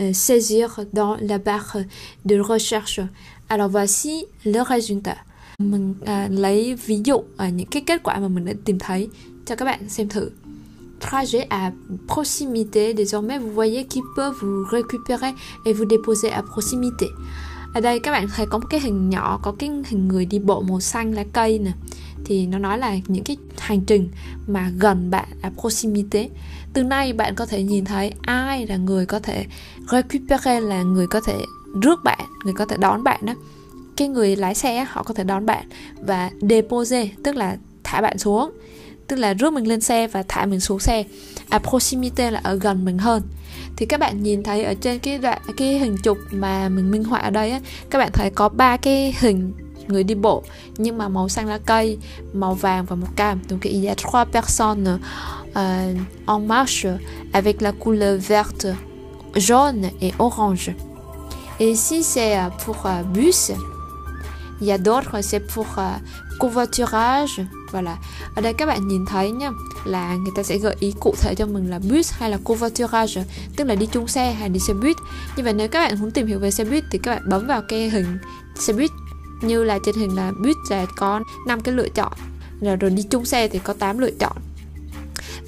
uh, 0.00 0.16
saisies 0.16 0.66
dans 0.92 1.16
la 1.20 1.38
barre 1.38 1.84
de 2.24 2.36
recherche. 2.48 3.00
Alors 3.48 3.70
voici 3.70 4.24
le 4.44 4.62
résultat 4.62 5.16
mình 5.58 5.94
à, 6.06 6.28
lấy 6.30 6.74
ví 6.86 7.00
dụ 7.04 7.22
ở 7.36 7.48
những 7.48 7.66
cái 7.66 7.82
kết 7.86 8.02
quả 8.02 8.20
mà 8.20 8.28
mình 8.28 8.44
đã 8.44 8.52
tìm 8.64 8.78
thấy. 8.78 9.08
Cho 9.46 9.56
các 9.56 9.64
bạn 9.64 9.88
xem 9.88 10.08
thử. 10.08 10.30
Trajet 11.00 11.46
à 11.48 11.72
proximité 12.08 12.94
désormais 12.94 13.38
vous 13.38 13.54
voyez 13.54 13.84
qui 13.84 14.00
peut 14.16 14.30
vous 14.40 14.64
récupérer 14.72 15.32
et 15.64 15.72
vous 15.76 15.88
déposer 15.90 16.30
à 16.30 16.42
proximité. 16.42 17.06
Ở 17.74 17.80
đây 17.80 17.98
các 17.98 18.12
bạn 18.12 18.28
thấy 18.36 18.46
có 18.46 18.58
một 18.58 18.66
cái 18.70 18.80
hình 18.80 19.10
nhỏ 19.10 19.40
có 19.42 19.52
cái 19.58 19.70
hình 19.86 20.08
người 20.08 20.26
đi 20.26 20.38
bộ 20.38 20.60
màu 20.60 20.80
xanh 20.80 21.12
lá 21.14 21.24
cây 21.32 21.58
nè. 21.58 21.72
Thì 22.24 22.46
nó 22.46 22.58
nói 22.58 22.78
là 22.78 22.96
những 23.06 23.24
cái 23.24 23.36
hành 23.58 23.80
trình 23.80 24.08
mà 24.46 24.70
gần 24.78 25.10
bạn 25.10 25.28
à 25.42 25.52
proximité. 25.60 26.28
Từ 26.72 26.82
nay 26.82 27.12
bạn 27.12 27.34
có 27.34 27.46
thể 27.46 27.62
nhìn 27.62 27.84
thấy 27.84 28.12
ai 28.22 28.66
là 28.66 28.76
người 28.76 29.06
có 29.06 29.18
thể 29.18 29.46
récupérer 29.90 30.64
là 30.64 30.82
người 30.82 31.06
có 31.06 31.20
thể 31.20 31.38
rước 31.82 32.04
bạn 32.04 32.20
người 32.44 32.54
có 32.54 32.64
thể 32.64 32.76
đón 32.76 33.04
bạn 33.04 33.20
đó 33.26 33.34
cái 33.96 34.08
người 34.08 34.36
lái 34.36 34.54
xe 34.54 34.86
họ 34.88 35.02
có 35.02 35.14
thể 35.14 35.24
đón 35.24 35.46
bạn 35.46 35.64
và 36.00 36.30
depose 36.40 37.08
tức 37.24 37.36
là 37.36 37.56
thả 37.84 38.00
bạn 38.00 38.18
xuống 38.18 38.50
tức 39.08 39.16
là 39.16 39.34
rước 39.34 39.52
mình 39.52 39.68
lên 39.68 39.80
xe 39.80 40.06
và 40.06 40.24
thả 40.28 40.46
mình 40.46 40.60
xuống 40.60 40.78
xe. 40.78 41.04
À 41.48 41.58
proximité 41.58 42.30
là 42.30 42.40
ở 42.44 42.54
gần 42.54 42.84
mình 42.84 42.98
hơn. 42.98 43.22
Thì 43.76 43.86
các 43.86 44.00
bạn 44.00 44.22
nhìn 44.22 44.42
thấy 44.42 44.64
ở 44.64 44.74
trên 44.74 44.98
cái 44.98 45.18
đoạn 45.18 45.42
cái 45.56 45.78
hình 45.78 45.96
chụp 46.02 46.18
mà 46.30 46.68
mình 46.68 46.90
minh 46.90 47.04
họa 47.04 47.18
ở 47.18 47.30
đây 47.30 47.50
á 47.50 47.60
các 47.90 47.98
bạn 47.98 48.12
thấy 48.12 48.30
có 48.30 48.48
ba 48.48 48.76
cái 48.76 49.14
hình 49.18 49.52
người 49.88 50.04
đi 50.04 50.14
bộ 50.14 50.42
nhưng 50.76 50.98
mà 50.98 51.08
màu 51.08 51.28
xanh 51.28 51.46
lá 51.48 51.58
cây 51.66 51.98
màu 52.32 52.54
vàng 52.54 52.84
và 52.84 52.96
màu 52.96 53.10
cam. 53.16 53.40
Donc 53.48 53.60
il 53.62 53.84
y 53.84 53.88
a 53.88 53.94
trois 53.94 54.24
personnes 54.32 54.98
uh, 55.50 55.96
en 56.26 56.48
marche 56.48 56.86
avec 57.32 57.62
la 57.62 57.72
couleur 57.72 58.18
verte 58.28 58.74
jaune 59.34 59.90
et 60.00 60.12
orange. 60.18 60.70
Et 61.58 61.70
ici 61.70 62.02
c'est 62.02 62.38
euh, 62.38 62.50
pour 62.64 62.76
uh, 62.84 63.04
bus. 63.14 63.52
Il 64.60 64.68
y 64.68 64.72
a 64.72 64.78
d'autres 64.78 65.20
c'est 65.22 65.40
pour 65.54 65.66
uh, 65.78 66.00
covoiturage 66.38 67.40
voilà. 67.74 67.96
Ở 68.34 68.42
đây 68.42 68.52
các 68.52 68.66
bạn 68.66 68.88
nhìn 68.88 69.06
thấy 69.06 69.30
nhá 69.30 69.50
là 69.84 70.16
người 70.16 70.32
ta 70.36 70.42
sẽ 70.42 70.58
gợi 70.58 70.76
ý 70.80 70.94
cụ 71.00 71.14
thể 71.20 71.34
cho 71.34 71.46
mình 71.46 71.70
là 71.70 71.78
bus 71.78 72.12
hay 72.12 72.30
là 72.30 72.38
covoiturage 72.44 73.24
tức 73.56 73.64
là 73.64 73.74
đi 73.74 73.86
chung 73.86 74.08
xe 74.08 74.32
hay 74.32 74.48
đi 74.48 74.60
xe 74.60 74.74
buýt. 74.74 74.96
Như 75.36 75.44
vậy 75.44 75.52
nếu 75.52 75.68
các 75.68 75.88
bạn 75.88 76.00
muốn 76.00 76.10
tìm 76.10 76.26
hiểu 76.26 76.38
về 76.38 76.50
xe 76.50 76.64
buýt 76.64 76.84
thì 76.90 76.98
các 76.98 77.14
bạn 77.14 77.28
bấm 77.28 77.46
vào 77.46 77.62
cái 77.68 77.90
hình 77.90 78.18
xe 78.58 78.72
buýt. 78.72 78.90
Như 79.42 79.64
là 79.64 79.78
trên 79.84 79.94
hình 79.94 80.16
là 80.16 80.32
buýt 80.42 80.56
là 80.70 80.86
có 80.96 81.20
5 81.46 81.60
cái 81.60 81.74
lựa 81.74 81.88
chọn. 81.88 82.12
Rồi, 82.60 82.76
rồi 82.76 82.90
đi 82.90 83.02
chung 83.02 83.24
xe 83.24 83.48
thì 83.48 83.58
có 83.58 83.72
8 83.72 83.98
lựa 83.98 84.10
chọn. 84.10 84.36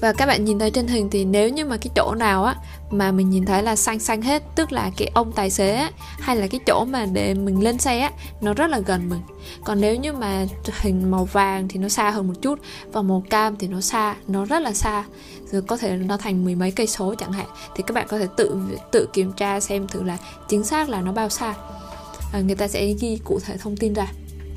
Và 0.01 0.13
các 0.13 0.25
bạn 0.25 0.45
nhìn 0.45 0.59
thấy 0.59 0.71
trên 0.71 0.87
hình 0.87 1.09
thì 1.09 1.25
nếu 1.25 1.49
như 1.49 1.65
mà 1.65 1.77
cái 1.77 1.89
chỗ 1.95 2.15
nào 2.15 2.43
á 2.43 2.55
mà 2.91 3.11
mình 3.11 3.29
nhìn 3.29 3.45
thấy 3.45 3.63
là 3.63 3.75
xanh 3.75 3.99
xanh 3.99 4.21
hết 4.21 4.43
tức 4.55 4.71
là 4.71 4.91
cái 4.97 5.11
ông 5.13 5.31
tài 5.31 5.49
xế 5.49 5.75
á, 5.75 5.91
hay 6.19 6.35
là 6.35 6.47
cái 6.47 6.59
chỗ 6.65 6.85
mà 6.85 7.05
để 7.05 7.33
mình 7.33 7.63
lên 7.63 7.77
xe 7.77 7.99
á 7.99 8.11
nó 8.41 8.53
rất 8.53 8.69
là 8.69 8.79
gần 8.79 9.09
mình. 9.09 9.21
Còn 9.63 9.81
nếu 9.81 9.95
như 9.95 10.13
mà 10.13 10.45
hình 10.81 11.11
màu 11.11 11.25
vàng 11.25 11.67
thì 11.67 11.79
nó 11.79 11.89
xa 11.89 12.09
hơn 12.09 12.27
một 12.27 12.33
chút 12.41 12.59
và 12.91 13.01
màu 13.01 13.23
cam 13.29 13.55
thì 13.55 13.67
nó 13.67 13.81
xa 13.81 14.15
nó 14.27 14.45
rất 14.45 14.59
là 14.59 14.73
xa. 14.73 15.03
Rồi 15.51 15.61
có 15.61 15.77
thể 15.77 15.97
nó 15.97 16.17
thành 16.17 16.45
mười 16.45 16.55
mấy 16.55 16.71
cây 16.71 16.87
số 16.87 17.15
chẳng 17.15 17.31
hạn. 17.31 17.47
Thì 17.75 17.83
các 17.87 17.93
bạn 17.93 18.07
có 18.09 18.19
thể 18.19 18.27
tự 18.37 18.57
tự 18.91 19.07
kiểm 19.13 19.31
tra 19.31 19.59
xem 19.59 19.87
thử 19.87 20.03
là 20.03 20.17
chính 20.49 20.63
xác 20.63 20.89
là 20.89 21.01
nó 21.01 21.11
bao 21.11 21.29
xa. 21.29 21.53
À, 22.33 22.39
người 22.39 22.55
ta 22.55 22.67
sẽ 22.67 22.93
ghi 22.93 23.19
cụ 23.23 23.39
thể 23.39 23.57
thông 23.57 23.77
tin 23.77 23.93
ra. 23.93 24.07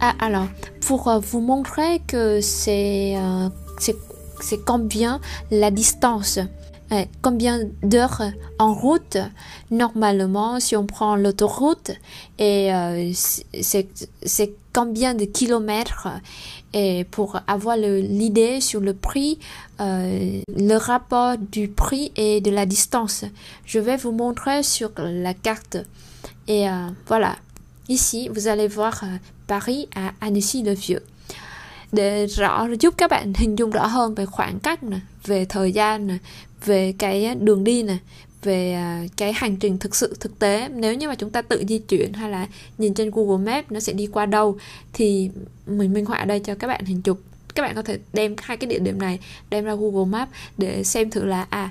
Ah, 0.01 0.15
alors, 0.19 0.49
pour 0.89 1.09
euh, 1.09 1.21
vous 1.31 1.41
montrer 1.41 1.99
que 2.09 2.41
c'est 2.41 3.15
euh, 3.17 3.51
c'est 3.79 3.97
c'est 4.41 4.65
combien 4.65 5.21
la 5.51 5.71
distance? 5.71 6.41
Combien 7.23 7.61
d'heures 7.83 8.23
en 8.59 8.75
route? 8.75 9.19
Normalement 9.71 10.61
si 10.61 10.77
on 10.77 10.87
prend 10.87 11.17
l'autoroute 11.17 11.93
et 12.39 12.73
euh, 12.75 13.13
c'est 13.13 14.53
combien 14.73 15.15
de 15.15 15.25
kilomètres? 15.25 16.09
Et 16.73 17.05
pour 17.11 17.41
avoir 17.49 17.77
l'idée 17.77 18.61
sur 18.61 18.81
le 18.81 18.95
prix 18.95 19.39
euh, 19.81 20.41
le 20.57 20.77
rapport 20.77 21.37
du 21.39 21.67
prix 21.69 22.13
et 22.15 22.41
de 22.41 22.51
la 22.51 22.65
distance. 22.65 23.25
Je 23.65 23.81
vais 23.81 23.97
vous 23.97 24.13
montrer 24.13 24.63
sur 24.63 24.93
la 24.99 25.35
carte. 25.35 25.79
Et 26.47 26.67
voilà. 27.07 27.37
Ici 27.89 28.29
vous 28.29 28.47
allez 28.47 28.69
voir 28.69 29.03
Paris 29.49 29.89
à 29.97 30.13
Annecy-le-Vieux 30.25 31.03
để 31.93 32.27
rõ 32.27 32.67
giúp 32.81 32.95
các 32.99 33.11
bạn 33.11 33.33
hình 33.35 33.59
dung 33.59 33.71
rõ 33.71 33.87
hơn 33.87 34.15
về 34.15 34.27
khoảng 34.27 34.61
cách 34.61 34.81
về 35.25 35.45
thời 35.45 35.73
gian 35.73 36.19
về 36.65 36.95
cái 36.99 37.25
à, 37.25 37.35
đường 37.35 37.65
đi 37.65 37.83
nè 37.83 37.97
về 38.43 38.73
à, 38.73 39.03
cái 39.17 39.33
hành 39.33 39.57
trình 39.57 39.79
thực 39.79 39.97
sự 39.97 40.17
thực 40.21 40.39
tế. 40.39 40.69
Nếu 40.69 40.95
như 40.95 41.09
mà 41.09 41.15
chúng 41.15 41.31
ta 41.31 41.43
tự 41.43 41.65
di 41.69 41.79
chuyển 41.79 42.13
hay 42.13 42.31
là 42.31 42.47
nhìn 42.79 42.95
trên 42.95 43.11
Google 43.11 43.53
Maps 43.53 43.71
nó 43.71 43.81
sẽ 43.81 43.93
đi 43.93 44.07
qua 44.07 44.27
đâu 44.27 44.59
thì 44.93 45.31
mình 45.67 45.93
minh 45.93 46.05
họa 46.05 46.19
ở 46.19 46.25
đây 46.25 46.41
cho 46.41 46.55
các 46.55 46.67
bạn 46.67 46.85
hình 46.85 47.03
chụp. 47.03 47.21
Các 47.55 47.63
bạn 47.63 47.75
có 47.75 47.83
thể 47.83 47.99
đem 48.13 48.35
hai 48.39 48.57
cái 48.57 48.69
địa 48.69 48.79
điểm 48.79 48.99
này 48.99 49.19
đem 49.51 49.65
ra 49.65 49.75
Google 49.75 50.11
Maps 50.11 50.33
để 50.59 50.85
xem 50.85 51.11
thử 51.11 51.25
là 51.25 51.47
à 51.51 51.71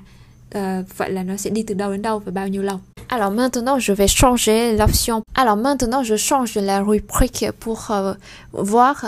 uh, 0.56 0.98
vậy 0.98 1.12
là 1.12 1.24
nó 1.24 1.38
sẽ 1.38 1.50
đi 1.50 1.64
từ 1.64 1.74
đâu 1.74 1.92
đến 1.92 2.02
đâu 2.02 2.20
và 2.20 2.32
bao 2.32 2.48
nhiêu 2.48 2.64
lâu. 2.64 2.80
Alors 3.08 3.34
maintenant, 3.34 3.80
je 3.80 3.94
vais 3.94 4.08
changer 4.08 4.78
l'option. 4.78 5.24
Alors 5.34 5.58
maintenant, 5.58 6.04
je 6.04 6.16
change 6.16 6.58
la 6.58 6.84
rubrique 6.84 7.52
pour 7.60 7.90
euh, 7.90 8.14
voir 8.52 9.04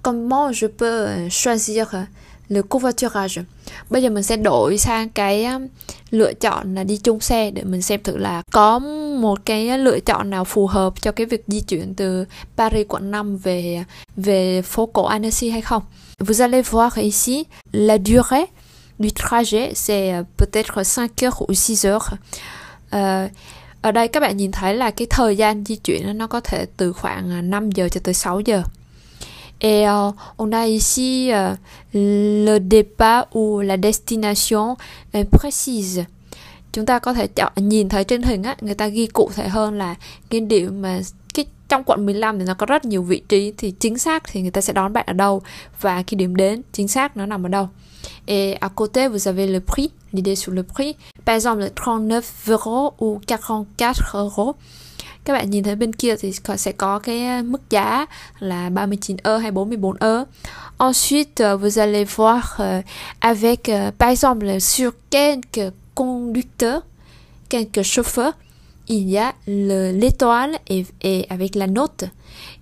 comment 0.00 0.50
je 0.52 0.66
peux 0.66 0.86
euh, 0.86 1.28
choisir 1.28 1.94
euh, 1.94 2.04
le 2.48 2.62
covoiturage 2.62 3.42
bây 3.90 4.02
giờ 4.02 4.10
mình 4.10 4.22
sẽ 4.22 4.36
đổi 4.36 4.78
sang 4.78 5.08
cái 5.08 5.44
um, 5.44 5.66
lựa 6.10 6.32
chọn 6.32 6.74
là 6.74 6.84
đi 6.84 6.96
chung 6.96 7.20
xe 7.20 7.50
để 7.50 7.64
mình 7.64 7.82
xem 7.82 8.02
thử 8.02 8.16
là 8.16 8.42
có 8.52 8.78
một 9.20 9.38
cái 9.44 9.78
lựa 9.78 10.00
chọn 10.00 10.30
nào 10.30 10.44
phù 10.44 10.66
hợp 10.66 11.02
cho 11.02 11.12
cái 11.12 11.26
việc 11.26 11.44
di 11.46 11.60
chuyển 11.60 11.94
từ 11.94 12.24
Paris 12.56 12.86
quận 12.88 13.10
5 13.10 13.36
về 13.36 13.84
về 14.16 14.62
phố 14.62 14.86
cổ 14.86 15.04
Annecy 15.04 15.50
hay 15.50 15.60
không. 15.60 15.82
Vous 16.18 16.40
allez 16.40 16.62
voir 16.70 16.98
ici 16.98 17.44
la 17.72 17.98
durée 17.98 18.46
du 18.98 19.10
trajet 19.10 19.74
c'est 19.74 20.12
euh, 20.12 20.24
peut-être 20.36 20.82
5 20.82 21.08
heures 21.22 21.42
ou 21.48 21.54
6 21.54 21.84
heures. 21.84 22.12
Uh, 22.96 23.30
ở 23.82 23.92
đây 23.92 24.08
các 24.08 24.20
bạn 24.20 24.36
nhìn 24.36 24.52
thấy 24.52 24.74
là 24.74 24.90
cái 24.90 25.06
thời 25.10 25.36
gian 25.36 25.64
di 25.64 25.76
chuyển 25.76 26.18
nó 26.18 26.26
có 26.26 26.40
thể 26.40 26.66
từ 26.76 26.92
khoảng 26.92 27.30
à, 27.30 27.42
5 27.42 27.70
giờ 27.70 27.88
cho 27.88 28.00
tới 28.04 28.14
6 28.14 28.40
giờ. 28.40 28.62
Et 29.60 29.88
euh, 29.88 30.10
on 30.38 30.52
a 30.52 30.66
ici 30.66 31.30
euh, 31.32 31.54
le 31.94 32.58
départ 32.58 33.26
ou 33.34 33.60
la 33.60 33.76
destination 33.76 34.76
euh, 35.14 35.24
précise. 35.24 36.04
Chúng 36.72 36.86
ta 36.86 36.98
có 36.98 37.14
thể 37.14 37.26
chọn 37.26 37.52
à, 37.54 37.60
nhìn 37.60 37.88
thấy 37.88 38.04
trên 38.04 38.22
hình 38.22 38.42
á, 38.42 38.56
người 38.60 38.74
ta 38.74 38.86
ghi 38.86 39.06
cụ 39.06 39.30
thể 39.34 39.48
hơn 39.48 39.78
là 39.78 39.94
cái 40.30 40.40
điểm 40.40 40.82
mà 40.82 41.00
cái 41.34 41.44
trong 41.68 41.82
quận 41.86 42.06
15 42.06 42.38
thì 42.38 42.44
nó 42.44 42.54
có 42.54 42.66
rất 42.66 42.84
nhiều 42.84 43.02
vị 43.02 43.22
trí 43.28 43.52
thì 43.56 43.70
chính 43.70 43.98
xác 43.98 44.22
thì 44.32 44.42
người 44.42 44.50
ta 44.50 44.60
sẽ 44.60 44.72
đón 44.72 44.92
bạn 44.92 45.04
ở 45.06 45.12
đâu 45.12 45.42
và 45.80 46.02
cái 46.02 46.16
điểm 46.16 46.36
đến 46.36 46.62
chính 46.72 46.88
xác 46.88 47.16
nó 47.16 47.26
nằm 47.26 47.46
ở 47.46 47.48
đâu. 47.48 47.68
Et 48.26 48.54
à 48.60 48.68
côté, 48.68 49.08
vous 49.08 49.28
avez 49.28 49.46
le 49.46 49.60
prix, 49.60 49.90
l'idée 50.12 50.36
sur 50.36 50.54
le 50.54 50.62
prix. 50.62 50.94
Par 51.24 51.34
exemple, 51.34 51.70
39 51.74 52.22
euros 52.46 52.92
ou 52.98 53.20
44 53.26 54.14
euros 54.14 54.54
các 55.28 55.34
bạn 55.34 55.50
nhìn 55.50 55.64
thấy 55.64 55.76
bên 55.76 55.92
kia 55.92 56.16
thì 56.16 56.32
sẽ 56.56 56.72
có 56.72 56.98
cái 56.98 57.24
à, 57.24 57.42
mức 57.42 57.70
giá 57.70 58.06
là 58.38 58.70
39 58.70 59.16
euro 59.24 59.38
hay 59.38 59.50
44 59.50 59.96
euro. 60.00 60.24
Ensuite, 60.78 61.44
euh, 61.44 61.60
vous 61.60 61.78
allez 61.78 62.04
voir 62.16 62.56
euh, 62.60 62.82
avec, 63.20 63.68
euh, 63.68 63.90
par 63.98 64.08
exemple, 64.08 64.60
sur 64.60 64.90
quelques 65.10 65.72
conducteurs, 65.94 66.82
quelques 67.50 67.82
chauffeurs, 67.82 68.32
il 68.86 69.10
y 69.10 69.18
a 69.18 69.34
l'étoile 69.46 70.58
et, 70.66 70.86
et 71.00 71.26
avec 71.28 71.56
la 71.56 71.66
note. 71.66 72.08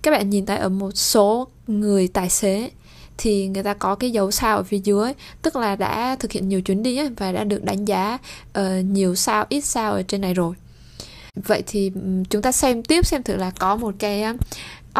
Các 0.01 0.11
bạn 0.11 0.29
nhìn 0.29 0.45
thấy 0.45 0.57
ở 0.57 0.69
một 0.69 0.91
số 0.95 1.47
người 1.67 2.07
tài 2.07 2.29
xế 2.29 2.69
thì 3.17 3.47
người 3.47 3.63
ta 3.63 3.73
có 3.73 3.95
cái 3.95 4.11
dấu 4.11 4.31
sao 4.31 4.57
ở 4.57 4.63
phía 4.63 4.79
dưới 4.83 5.13
tức 5.41 5.55
là 5.55 5.75
đã 5.75 6.15
thực 6.19 6.31
hiện 6.31 6.49
nhiều 6.49 6.61
chuyến 6.61 6.83
đi 6.83 6.97
ấy, 6.97 7.09
và 7.17 7.31
đã 7.31 7.43
được 7.43 7.63
đánh 7.63 7.85
giá 7.85 8.17
uh, 8.59 8.65
nhiều 8.85 9.15
sao 9.15 9.45
ít 9.49 9.61
sao 9.61 9.91
ở 9.91 10.03
trên 10.03 10.21
này 10.21 10.33
rồi 10.33 10.55
vậy 11.45 11.63
thì 11.67 11.91
chúng 12.29 12.41
ta 12.41 12.51
xem 12.51 12.83
tiếp 12.83 13.05
xem 13.05 13.23
thử 13.23 13.35
là 13.35 13.51
có 13.51 13.75
một 13.75 13.95
cái 13.99 14.23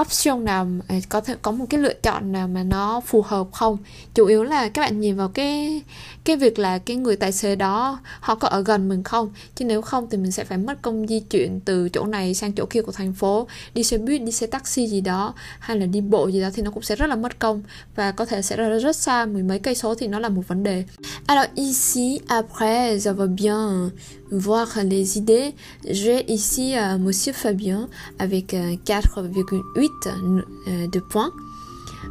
option 0.02 0.46
nào 0.46 0.68
à, 0.88 0.96
có 1.10 1.22
thể 1.22 1.36
có 1.42 1.52
một 1.52 1.66
cái 1.70 1.80
lựa 1.80 1.94
chọn 1.94 2.32
nào 2.32 2.48
mà 2.48 2.64
nó 2.64 3.02
phù 3.06 3.22
hợp 3.22 3.48
không? 3.52 3.78
Chủ 4.14 4.26
yếu 4.26 4.44
là 4.44 4.70
các 4.70 4.82
bạn 4.82 5.00
nhìn 5.00 5.16
vào 5.16 5.28
cái 5.28 5.82
cái 6.24 6.36
việc 6.36 6.60
là 6.60 6.78
cái 6.78 6.98
người 6.98 7.16
tài 7.16 7.32
xế 7.32 7.56
đó 7.56 8.00
họ 8.20 8.36
có 8.36 8.48
ở 8.48 8.62
gần 8.62 8.90
mình 8.90 9.04
không? 9.04 9.34
Chứ 9.56 9.66
nếu 9.66 9.82
không 9.82 10.08
thì 10.10 10.18
mình 10.18 10.32
sẽ 10.32 10.44
phải 10.44 10.58
mất 10.58 10.82
công 10.82 11.08
di 11.08 11.20
chuyển 11.20 11.60
từ 11.60 11.90
chỗ 11.90 12.06
này 12.06 12.34
sang 12.34 12.54
chỗ 12.54 12.66
kia 12.66 12.82
của 12.82 12.92
thành 12.92 13.14
phố 13.14 13.48
đi 13.74 13.84
xe 13.84 13.98
buýt 13.98 14.22
đi 14.22 14.32
xe 14.32 14.48
taxi 14.48 14.88
gì 14.88 15.02
đó 15.02 15.34
hay 15.60 15.78
là 15.78 15.86
đi 15.86 16.02
bộ 16.02 16.28
gì 16.28 16.42
đó 16.42 16.50
thì 16.54 16.64
nó 16.64 16.72
cũng 16.72 16.84
sẽ 16.84 16.96
rất 16.96 17.08
là 17.08 17.16
mất 17.16 17.40
công 17.40 17.64
và 17.96 18.12
có 18.12 18.26
thể 18.26 18.42
sẽ 18.42 18.56
rất, 18.56 18.80
rất 18.80 18.96
xa 18.96 19.26
mười 19.26 19.44
mấy 19.44 19.60
cây 19.60 19.76
số 19.76 19.96
thì 19.96 20.08
nó 20.08 20.20
là 20.20 20.30
một 20.30 20.48
vấn 20.48 20.64
đề. 20.64 20.84
Alors 21.26 21.48
ici 21.56 22.20
après 22.28 23.08
avoir 23.08 23.30
bien. 23.30 23.90
Voir 24.32 24.68
les 24.84 25.18
idées. 25.18 25.54
J'ai 25.90 26.30
ici 26.32 26.74
uh, 26.76 26.98
monsieur 27.00 27.34
Fabien 27.34 27.90
avec 28.20 28.54
uh, 28.54 28.78
4,8 28.86 30.48
Euh, 30.68 30.88
de 30.88 31.00
points 31.00 31.32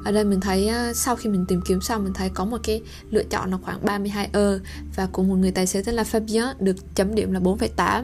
ở 0.06 0.12
đây 0.12 0.24
mình 0.24 0.40
thấy 0.40 0.70
sau 0.94 1.16
khi 1.16 1.30
mình 1.30 1.44
tìm 1.48 1.60
kiếm 1.62 1.80
xong 1.80 2.04
mình 2.04 2.12
thấy 2.12 2.28
có 2.28 2.44
một 2.44 2.58
cái 2.62 2.80
lựa 3.10 3.22
chọn 3.22 3.50
là 3.50 3.58
khoảng 3.62 3.84
32 3.84 4.28
ơ 4.32 4.60
và 4.96 5.08
của 5.12 5.22
một 5.22 5.34
người 5.34 5.50
tài 5.50 5.66
xế 5.66 5.82
tên 5.82 5.94
là 5.94 6.02
Fabien 6.02 6.54
được 6.58 6.76
chấm 6.94 7.14
điểm 7.14 7.32
là 7.32 7.40
4,8 7.40 8.02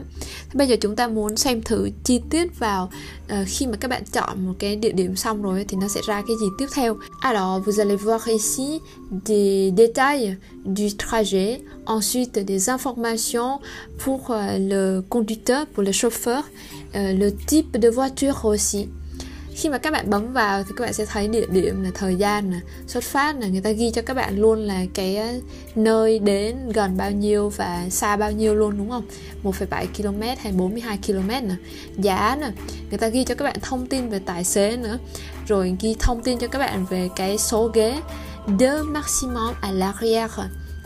bây 0.53 0.67
giờ 0.67 0.75
chúng 0.81 0.95
ta 0.95 1.07
muốn 1.07 1.37
xem 1.37 1.61
thử 1.61 1.89
chi 2.03 2.21
tiết 2.29 2.59
vào 2.59 2.91
uh, 3.25 3.47
khi 3.47 3.67
mà 3.67 3.77
các 3.79 3.87
bạn 3.87 4.03
chọn 4.11 4.45
một 4.45 4.53
cái 4.59 4.75
địa 4.75 4.91
điểm 4.91 5.15
xong 5.15 5.41
rồi 5.41 5.65
thì 5.67 5.77
nó 5.81 5.87
sẽ 5.87 6.01
ra 6.07 6.21
cái 6.27 6.37
gì 6.39 6.45
tiếp 6.57 6.67
theo. 6.75 6.97
Alors 7.21 7.65
vous 7.65 7.79
allez 7.79 7.97
voir 7.97 8.27
ici 8.27 8.79
des 9.25 9.71
détails 9.77 10.35
du 10.65 10.89
trajet 10.97 11.59
ensuite 11.85 12.45
des 12.47 12.69
informations 12.69 13.59
pour 14.05 14.31
euh, 14.31 14.57
le 14.59 15.01
conducteur 15.09 15.65
pour 15.75 15.83
le 15.83 15.91
chauffeur 15.91 16.39
uh, 16.39 17.19
le 17.19 17.29
type 17.47 17.77
de 17.77 17.89
voiture 17.89 18.45
aussi 18.45 18.87
khi 19.55 19.69
mà 19.69 19.77
các 19.77 19.91
bạn 19.91 20.09
bấm 20.09 20.33
vào 20.33 20.63
thì 20.63 20.71
các 20.77 20.83
bạn 20.85 20.93
sẽ 20.93 21.05
thấy 21.05 21.27
địa 21.27 21.45
điểm 21.49 21.83
là 21.83 21.89
thời 21.93 22.15
gian 22.15 22.51
là 22.51 22.59
xuất 22.87 23.03
phát 23.03 23.39
là 23.39 23.47
người 23.47 23.61
ta 23.61 23.69
ghi 23.69 23.91
cho 23.91 24.01
các 24.01 24.13
bạn 24.13 24.39
luôn 24.39 24.59
là 24.59 24.85
cái 24.93 25.15
ờ, 25.15 25.27
nơi 25.75 26.19
đến 26.19 26.71
gần 26.73 26.97
bao 26.97 27.11
nhiêu 27.11 27.49
và 27.49 27.85
xa 27.89 28.15
bao 28.15 28.31
nhiêu 28.31 28.55
luôn 28.55 28.77
đúng 28.77 28.89
không? 28.89 29.05
1,7 29.43 29.85
km 29.97 30.21
hay 30.43 30.53
42 30.53 30.99
km 31.07 31.27
nè. 31.27 31.55
Giá 31.97 32.37
nè 32.41 32.51
người 32.89 32.97
ta 32.97 33.07
ghi 33.07 33.23
cho 33.23 33.35
các 33.35 33.45
bạn 33.45 33.59
thông 33.61 33.87
tin 33.87 34.09
về 34.09 34.19
tài 34.19 34.43
xế 34.43 34.77
nữa. 34.77 34.97
Rồi 35.47 35.75
ghi 35.81 35.95
thông 35.99 36.23
tin 36.23 36.39
cho 36.39 36.47
các 36.47 36.59
bạn 36.59 36.85
về 36.85 37.09
cái 37.15 37.37
số 37.37 37.67
ghế. 37.73 38.01
De 38.59 38.81
maximum 38.83 39.53
à 39.61 39.71
l'arrière 39.71 40.27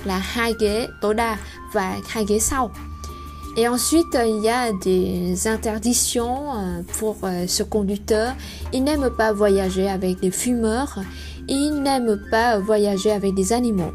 là 0.03 0.17
hai 0.17 0.53
ghế 0.59 0.87
tối 1.01 1.13
đa 1.13 1.37
và 1.73 1.97
hai 2.07 2.25
ghế 2.29 2.39
sau. 2.39 2.71
Et 3.59 3.67
ensuite, 3.67 4.13
euh, 4.13 4.27
il 4.27 4.43
y 4.43 4.49
a 4.49 4.71
des 4.71 5.47
interdictions 5.47 6.53
euh, 6.55 6.81
pour 6.99 7.15
euh, 7.23 7.47
ce 7.47 7.63
conducteur. 7.63 8.35
Il 8.71 8.83
n'aime 8.83 9.09
pas 9.17 9.31
voyager 9.31 9.89
avec 9.89 10.19
des 10.19 10.29
fumeurs. 10.29 10.99
Il 11.49 11.81
n'aime 11.81 12.21
pas 12.29 12.59
voyager 12.59 13.11
avec 13.11 13.33
des 13.33 13.53
animaux. 13.53 13.91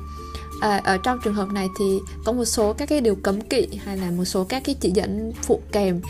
À, 0.60 0.80
ở 0.84 0.96
trong 0.96 1.18
trường 1.24 1.34
hợp 1.34 1.48
này 1.48 1.68
thì 1.78 2.00
có 2.24 2.32
một 2.32 2.44
số 2.44 2.72
các 2.72 2.88
cái 2.88 3.00
điều 3.00 3.14
cấm 3.14 3.40
kỵ 3.40 3.66
hay 3.84 3.96
là 3.96 4.10
một 4.10 4.24
số 4.24 4.44
các 4.44 4.62
cái 4.64 4.74
chỉ 4.80 4.90
dẫn 4.94 5.32
phụ 5.42 5.60
kèm 5.72 6.00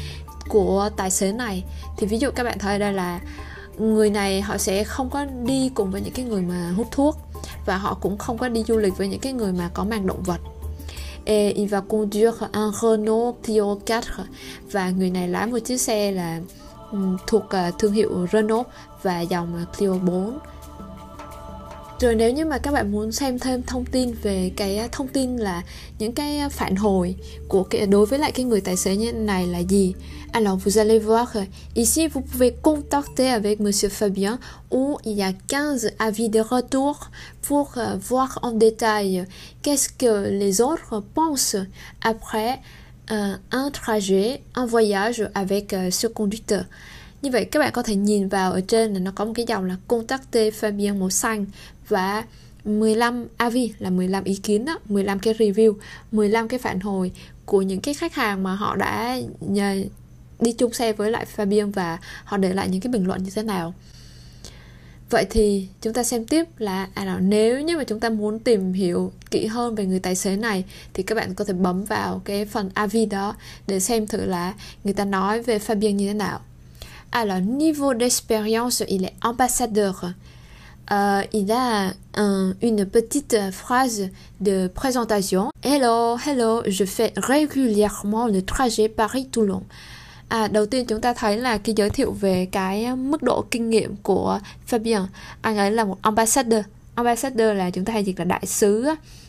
của 0.48 0.90
tài 0.96 1.10
xế 1.10 1.32
này 1.32 1.64
thì 1.98 2.06
ví 2.06 2.18
dụ 2.18 2.30
các 2.30 2.44
bạn 2.44 2.58
thấy 2.58 2.78
đây 2.78 2.92
là 2.92 3.20
người 3.78 4.10
này 4.10 4.40
họ 4.40 4.58
sẽ 4.58 4.84
không 4.84 5.10
có 5.10 5.26
đi 5.44 5.70
cùng 5.74 5.90
với 5.90 6.00
những 6.00 6.12
cái 6.12 6.24
người 6.24 6.42
mà 6.42 6.72
hút 6.76 6.86
thuốc 6.90 7.18
và 7.66 7.76
họ 7.76 7.94
cũng 7.94 8.18
không 8.18 8.38
có 8.38 8.48
đi 8.48 8.64
du 8.68 8.76
lịch 8.76 8.96
với 8.96 9.08
những 9.08 9.20
cái 9.20 9.32
người 9.32 9.52
mà 9.52 9.70
có 9.74 9.84
mang 9.84 10.06
động 10.06 10.22
vật 10.22 10.40
et 11.24 11.52
il 11.56 11.68
va 11.68 11.80
conduire 11.80 12.48
un 12.52 12.70
Renault 12.82 13.36
Clio 13.44 13.78
4 13.86 14.26
và 14.70 14.90
người 14.90 15.10
này 15.10 15.28
lái 15.28 15.46
một 15.46 15.58
chiếc 15.58 15.80
xe 15.80 16.12
là 16.12 16.40
thuộc 17.26 17.50
à, 17.50 17.70
thương 17.78 17.92
hiệu 17.92 18.26
Renault 18.32 18.66
và 19.02 19.20
dòng 19.20 19.64
Clio 19.78 19.98
4 19.98 20.38
rồi 22.02 22.14
nếu 22.14 22.32
như 22.32 22.44
mà 22.44 22.58
các 22.58 22.72
bạn 22.72 22.92
muốn 22.92 23.12
xem 23.12 23.38
thêm 23.38 23.62
thông 23.62 23.84
tin 23.84 24.14
về 24.22 24.50
cái 24.56 24.78
à, 24.78 24.88
thông 24.92 25.08
tin 25.08 25.36
là 25.36 25.62
những 25.98 26.12
cái 26.12 26.38
à, 26.38 26.48
phản 26.48 26.76
hồi 26.76 27.14
của 27.48 27.62
cái 27.62 27.86
đối 27.86 28.06
với 28.06 28.18
lại 28.18 28.32
cái 28.32 28.44
người 28.44 28.60
tài 28.60 28.76
xế 28.76 28.96
như 28.96 29.12
này 29.12 29.46
là 29.46 29.58
gì 29.58 29.94
alors 30.32 30.64
vous 30.64 30.78
allez 30.78 30.98
voir 30.98 31.28
euh, 31.34 31.46
ici 31.74 32.08
vous 32.08 32.24
pouvez 32.32 32.52
contacter 32.62 33.28
avec 33.28 33.60
monsieur 33.60 33.92
Fabien 33.92 34.38
où 34.70 34.98
il 35.04 35.16
y 35.16 35.22
a 35.22 35.32
15 35.48 35.86
avis 35.98 36.28
de 36.28 36.40
retour 36.40 36.94
pour 37.48 37.70
euh, 37.76 37.96
voir 38.08 38.38
en 38.42 38.58
détail 38.58 39.18
euh, 39.18 39.24
qu'est-ce 39.62 39.88
que 39.98 40.30
les 40.30 40.60
autres 40.60 41.02
pensent 41.14 41.56
après 42.00 42.58
euh, 43.10 43.36
un 43.50 43.70
trajet, 43.70 44.42
un 44.54 44.66
voyage 44.66 45.30
avec 45.34 45.72
euh, 45.72 45.90
ce 45.90 46.06
conducteur. 46.06 46.64
Như 47.22 47.30
vậy 47.30 47.44
các 47.44 47.60
bạn 47.60 47.72
có 47.72 47.82
thể 47.82 47.94
nhìn 47.96 48.28
vào 48.28 48.52
ở 48.52 48.60
trên 48.60 48.94
là 48.94 48.98
nó 48.98 49.10
có 49.14 49.24
một 49.24 49.32
cái 49.34 49.44
dòng 49.48 49.64
là 49.64 49.76
contacter 49.88 50.54
Fabien 50.54 50.98
màu 50.98 51.10
xanh 51.10 51.46
và 51.92 52.24
15 52.64 53.26
AV 53.36 53.56
là 53.78 53.90
15 53.90 54.24
ý 54.24 54.34
kiến 54.34 54.64
đó, 54.64 54.78
15 54.88 55.18
cái 55.18 55.34
review, 55.34 55.74
15 56.12 56.48
cái 56.48 56.58
phản 56.58 56.80
hồi 56.80 57.12
của 57.44 57.62
những 57.62 57.80
cái 57.80 57.94
khách 57.94 58.14
hàng 58.14 58.42
mà 58.42 58.54
họ 58.54 58.76
đã 58.76 59.18
nhờ 59.40 59.84
đi 60.40 60.52
chung 60.52 60.72
xe 60.72 60.92
với 60.92 61.10
lại 61.10 61.26
Fabian 61.36 61.72
và 61.72 61.98
họ 62.24 62.36
để 62.36 62.52
lại 62.52 62.68
những 62.68 62.80
cái 62.80 62.92
bình 62.92 63.06
luận 63.06 63.22
như 63.22 63.30
thế 63.34 63.42
nào. 63.42 63.74
Vậy 65.10 65.26
thì 65.30 65.68
chúng 65.80 65.92
ta 65.92 66.02
xem 66.02 66.24
tiếp 66.24 66.44
là 66.58 66.88
à, 66.94 67.18
nếu 67.20 67.60
như 67.60 67.76
mà 67.76 67.84
chúng 67.84 68.00
ta 68.00 68.10
muốn 68.10 68.38
tìm 68.38 68.72
hiểu 68.72 69.12
kỹ 69.30 69.46
hơn 69.46 69.74
về 69.74 69.86
người 69.86 69.98
tài 69.98 70.14
xế 70.14 70.36
này 70.36 70.64
thì 70.94 71.02
các 71.02 71.14
bạn 71.14 71.34
có 71.34 71.44
thể 71.44 71.52
bấm 71.52 71.84
vào 71.84 72.22
cái 72.24 72.44
phần 72.44 72.70
AV 72.74 72.96
đó 73.10 73.36
để 73.66 73.80
xem 73.80 74.06
thử 74.06 74.24
là 74.24 74.54
người 74.84 74.94
ta 74.94 75.04
nói 75.04 75.42
về 75.42 75.58
Fabian 75.58 75.90
như 75.90 76.08
thế 76.08 76.14
nào. 76.14 76.40
À 77.10 77.20
Alors, 77.20 77.40
niveau 77.40 77.92
d'expérience, 77.92 78.82
il 78.88 79.04
est 79.04 79.12
ambassadeur. 79.20 79.94
Euh, 80.92 81.22
il 81.32 81.50
a 81.50 81.94
un, 82.14 82.54
une 82.60 82.84
petite 82.84 83.36
phrase 83.50 84.10
de 84.40 84.68
présentation. 84.68 85.50
Hello, 85.62 86.18
hello, 86.26 86.62
je 86.66 86.84
fais 86.84 87.14
régulièrement 87.16 88.26
le 88.26 88.42
trajet 88.42 88.90
Paris-Toulon. 88.90 89.62
À, 90.28 90.48
đầu 90.48 90.66
tiên 90.66 90.86
chúng 90.86 91.00
ta 91.00 91.14
thấy 91.14 91.36
là 91.36 91.58
khi 91.58 91.72
giới 91.76 91.90
thiệu 91.90 92.12
về 92.12 92.48
cái 92.52 92.96
mức 92.96 93.22
độ 93.22 93.44
kinh 93.50 93.70
nghiệm 93.70 93.96
của 94.02 94.40
Fabien. 94.70 95.06
Anh 95.40 95.56
ấy 95.56 95.70
là 95.70 95.84
một 95.84 95.98
ambassador. 96.02 96.64
Ambassador 96.94 97.56
là 97.56 97.70
chúng 97.70 97.84
ta 97.84 97.92
hay 97.92 98.04
dịch 98.04 98.18
là 98.18 98.24
đại 98.24 98.46
sứ, 98.46 98.88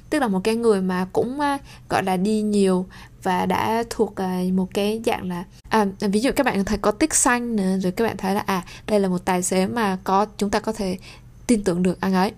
tức 0.09 0.19
là 0.19 0.27
một 0.27 0.41
cái 0.43 0.55
người 0.55 0.81
mà 0.81 1.07
cũng 1.13 1.39
à, 1.39 1.57
gọi 1.89 2.03
là 2.03 2.17
đi 2.17 2.41
nhiều 2.41 2.85
và 3.23 3.45
đã 3.45 3.83
thuộc 3.89 4.15
à, 4.15 4.39
một 4.53 4.67
cái 4.73 5.01
dạng 5.05 5.29
là 5.29 5.43
à, 5.69 5.85
ví 5.99 6.19
dụ 6.19 6.31
các 6.35 6.45
bạn 6.45 6.65
thấy 6.65 6.77
có 6.77 6.91
tích 6.91 7.13
xanh 7.13 7.55
nữa 7.55 7.77
rồi 7.81 7.91
các 7.91 8.05
bạn 8.05 8.17
thấy 8.17 8.35
là 8.35 8.43
à 8.45 8.63
đây 8.87 8.99
là 8.99 9.07
một 9.07 9.25
tài 9.25 9.43
xế 9.43 9.67
mà 9.67 9.97
có 10.03 10.25
chúng 10.37 10.49
ta 10.49 10.59
có 10.59 10.73
thể 10.73 10.97
tin 11.47 11.63
tưởng 11.63 11.83
được 11.83 12.01
anh 12.01 12.13
ấy. 12.13 12.31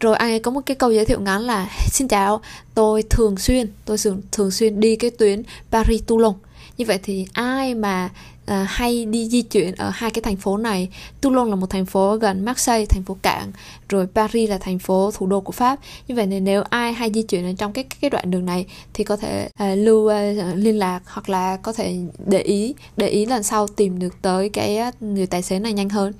Rồi 0.00 0.16
anh 0.16 0.30
ấy 0.30 0.38
có 0.38 0.50
một 0.50 0.60
cái 0.66 0.74
câu 0.74 0.90
giới 0.90 1.04
thiệu 1.04 1.20
ngắn 1.20 1.42
là 1.42 1.68
xin 1.90 2.08
chào 2.08 2.40
tôi 2.74 3.02
thường 3.02 3.36
xuyên 3.36 3.72
tôi 3.84 3.98
thường 3.98 4.22
thường 4.32 4.50
xuyên 4.50 4.80
đi 4.80 4.96
cái 4.96 5.10
tuyến 5.10 5.42
Paris 5.70 6.02
Toulon. 6.06 6.34
Như 6.78 6.84
vậy 6.84 6.98
thì 7.02 7.26
ai 7.32 7.74
mà 7.74 8.10
à, 8.46 8.66
hay 8.68 9.04
đi 9.04 9.28
di 9.28 9.42
chuyển 9.42 9.74
ở 9.74 9.90
hai 9.94 10.10
cái 10.10 10.22
thành 10.22 10.36
phố 10.36 10.56
này? 10.56 10.88
Toulon 11.20 11.50
là 11.50 11.56
một 11.56 11.70
thành 11.70 11.86
phố 11.86 12.16
gần 12.16 12.44
Marseille 12.44 12.86
thành 12.86 13.02
phố 13.02 13.16
cảng 13.22 13.52
rồi 13.88 14.06
Paris 14.14 14.50
là 14.50 14.58
thành 14.58 14.78
phố 14.78 15.10
thủ 15.14 15.26
đô 15.26 15.40
của 15.40 15.52
Pháp. 15.52 15.78
Như 16.08 16.14
vậy 16.14 16.26
nên 16.26 16.44
nếu 16.44 16.62
ai 16.62 16.92
hay 16.92 17.10
di 17.14 17.22
chuyển 17.22 17.44
ở 17.44 17.52
trong 17.58 17.72
cái 17.72 17.84
cái 18.00 18.10
đoạn 18.10 18.30
đường 18.30 18.46
này 18.46 18.66
thì 18.94 19.04
có 19.04 19.16
thể 19.16 19.48
à, 19.54 19.74
lưu 19.74 20.08
à, 20.08 20.32
liên 20.54 20.78
lạc 20.78 21.00
hoặc 21.06 21.28
là 21.28 21.56
có 21.56 21.72
thể 21.72 21.96
để 22.26 22.40
ý 22.40 22.74
để 22.96 23.08
ý 23.08 23.26
lần 23.26 23.42
sau 23.42 23.68
tìm 23.68 23.98
được 23.98 24.22
tới 24.22 24.48
cái 24.48 24.76
à, 24.76 24.92
người 25.00 25.26
tài 25.26 25.42
xế 25.42 25.58
này 25.58 25.72
nhanh 25.72 25.88
hơn 25.88 26.12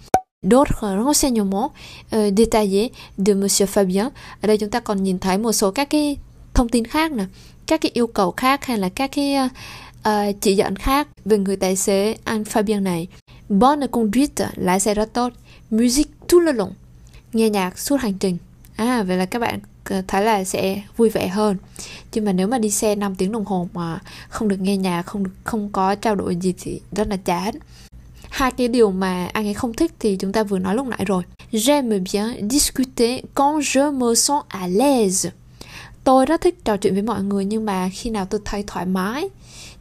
d'autres 0.43 0.85
renseignements 1.05 1.73
uh, 2.13 2.31
détaillés 2.31 2.93
de 3.19 3.35
Monsieur 3.35 3.67
Fabien. 3.67 4.11
Ở 4.41 4.47
đây 4.47 4.59
chúng 4.59 4.71
ta 4.71 4.81
còn 4.81 5.03
nhìn 5.03 5.19
thấy 5.19 5.39
một 5.39 5.53
số 5.53 5.71
các 5.71 5.91
cái 5.91 6.17
thông 6.55 6.69
tin 6.69 6.85
khác 6.85 7.13
nè, 7.13 7.25
các 7.67 7.81
cái 7.81 7.91
yêu 7.95 8.07
cầu 8.07 8.31
khác 8.37 8.65
hay 8.65 8.79
là 8.79 8.89
các 8.89 9.11
cái 9.13 9.37
uh, 9.45 9.53
uh, 10.09 10.41
chỉ 10.41 10.57
dẫn 10.57 10.77
khác 10.77 11.09
về 11.25 11.39
người 11.39 11.57
tài 11.57 11.77
xế 11.77 12.17
Anh 12.25 12.43
Fabien 12.43 12.83
này. 12.83 13.07
Bonne 13.49 13.87
conduite, 13.87 14.49
lái 14.57 14.81
xe 14.81 14.95
rất 14.95 15.13
tốt. 15.13 15.33
Music 15.71 16.09
tout 16.29 16.43
le 16.43 16.53
long, 16.53 16.73
nghe 17.33 17.51
nhạc 17.51 17.79
suốt 17.79 17.97
hành 17.97 18.15
trình. 18.15 18.39
À, 18.77 19.03
vậy 19.03 19.17
là 19.17 19.27
các 19.27 19.39
bạn 19.39 19.61
ờ, 19.85 20.03
thấy 20.09 20.25
là 20.25 20.45
sẽ 20.45 20.83
vui 20.97 21.09
vẻ 21.09 21.29
hơn. 21.29 21.57
Nhưng 22.13 22.25
mà 22.25 22.33
nếu 22.33 22.49
mà 22.49 22.59
đi 22.59 22.71
xe 22.71 22.95
5 22.95 23.15
tiếng 23.15 23.33
đồng 23.33 23.45
hồ 23.45 23.69
mà 23.75 23.99
không 24.29 24.49
được 24.49 24.61
nghe 24.61 24.77
nhạc, 24.77 25.03
không 25.03 25.25
được, 25.25 25.31
không 25.45 25.69
có 25.73 25.95
trao 25.95 26.15
đổi 26.15 26.37
gì 26.37 26.55
thì 26.59 26.81
rất 26.93 27.09
là 27.09 27.17
chán. 27.17 27.55
Hai 28.31 28.51
cái 28.51 28.69
điều 28.69 28.91
mà 28.91 29.27
anh 29.33 29.47
ấy 29.47 29.55
không 29.55 29.75
thích 29.75 29.93
thì 29.99 30.17
chúng 30.17 30.33
ta 30.33 30.43
vừa 30.43 30.59
nói 30.59 30.75
lúc 30.75 30.87
nãy 30.87 31.05
rồi. 31.07 31.23
J'aime 31.53 32.05
bien 32.13 32.49
discuter 32.51 33.21
quand 33.35 33.61
je 33.61 33.93
me 33.93 34.15
sens 34.15 34.43
à 34.49 34.69
l'aise. 34.69 35.31
Tôi 36.05 36.27
rất 36.27 36.41
thích 36.41 36.65
trò 36.65 36.77
chuyện 36.77 36.95
với 36.95 37.03
mọi 37.03 37.23
người 37.23 37.45
nhưng 37.45 37.65
mà 37.65 37.91
khi 37.93 38.11
nào 38.11 38.27
tôi 38.27 38.41
thấy 38.45 38.65
thoải 38.67 38.87
mái. 38.87 39.29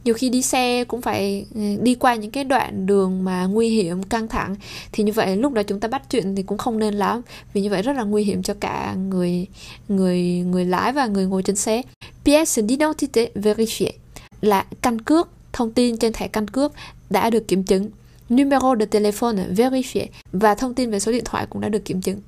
Nhiều 0.04 0.14
khi 0.14 0.28
đi 0.28 0.42
xe 0.42 0.84
cũng 0.84 1.02
phải 1.02 1.46
ừ, 1.54 1.60
đi 1.82 1.94
qua 1.94 2.14
những 2.14 2.30
cái 2.30 2.44
đoạn 2.44 2.86
đường 2.86 3.24
mà 3.24 3.46
nguy 3.46 3.68
hiểm, 3.68 4.02
căng 4.02 4.28
thẳng. 4.28 4.54
Thì 4.92 5.04
như 5.04 5.12
vậy 5.12 5.36
lúc 5.36 5.52
đó 5.52 5.62
chúng 5.62 5.80
ta 5.80 5.88
bắt 5.88 6.02
chuyện 6.10 6.36
thì 6.36 6.42
cũng 6.42 6.58
không 6.58 6.78
nên 6.78 6.94
lắm. 6.94 7.22
Vì 7.52 7.60
như 7.60 7.70
vậy 7.70 7.82
rất 7.82 7.92
là 7.92 8.02
nguy 8.02 8.24
hiểm 8.24 8.42
cho 8.42 8.54
cả 8.60 8.94
người 8.94 9.46
người 9.88 10.20
người 10.22 10.64
lái 10.64 10.92
và 10.92 11.06
người 11.06 11.26
ngồi 11.26 11.42
trên 11.42 11.56
xe. 11.56 11.82
Pièce 12.24 12.62
d'identité 12.62 13.26
vérifiée 13.34 13.92
là 14.40 14.66
căn 14.82 15.00
cước, 15.00 15.28
thông 15.52 15.72
tin 15.72 15.96
trên 15.96 16.12
thẻ 16.12 16.28
căn 16.28 16.48
cước 16.48 16.72
đã 17.10 17.30
được 17.30 17.48
kiểm 17.48 17.64
chứng 17.64 17.90
numéro 18.30 18.76
de 18.76 18.84
téléphone 18.84 19.54
vérifié 19.56 20.06
và 20.32 20.54
thông 20.54 20.74
tin 20.74 20.90
về 20.90 21.00
số 21.00 21.12
điện 21.12 21.24
thoại 21.24 21.46
cũng 21.50 21.60
đã 21.60 21.68
được 21.68 21.84
kiểm 21.84 22.00
chứng 22.00 22.20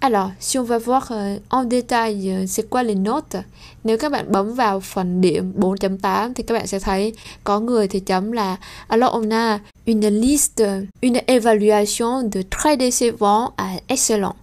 Alors, 0.00 0.30
si 0.40 0.58
on 0.58 0.64
va 0.64 0.78
voir 0.78 1.10
euh, 1.10 1.38
en 1.50 1.64
détail 1.64 2.28
euh, 2.28 2.46
c'est 2.46 2.68
quoi 2.68 2.82
les 2.82 2.94
notes, 2.94 3.36
nếu 3.84 3.98
các 3.98 4.12
bạn 4.12 4.32
bấm 4.32 4.54
vào 4.54 4.80
phần 4.80 5.20
điểm 5.20 5.52
4.8 5.58 6.32
thì 6.34 6.42
các 6.42 6.54
bạn 6.54 6.66
sẽ 6.66 6.78
thấy 6.78 7.12
có 7.44 7.60
người 7.60 7.88
thì 7.88 8.00
chấm 8.00 8.32
là 8.32 8.56
alors 8.88 9.12
on 9.12 9.32
a 9.32 9.58
une 9.86 10.10
liste, 10.10 10.80
une 11.02 11.20
évaluation 11.26 12.30
de 12.32 12.42
très 12.50 12.76
décevant 12.78 13.52
à 13.56 13.76
excellent. 13.86 14.34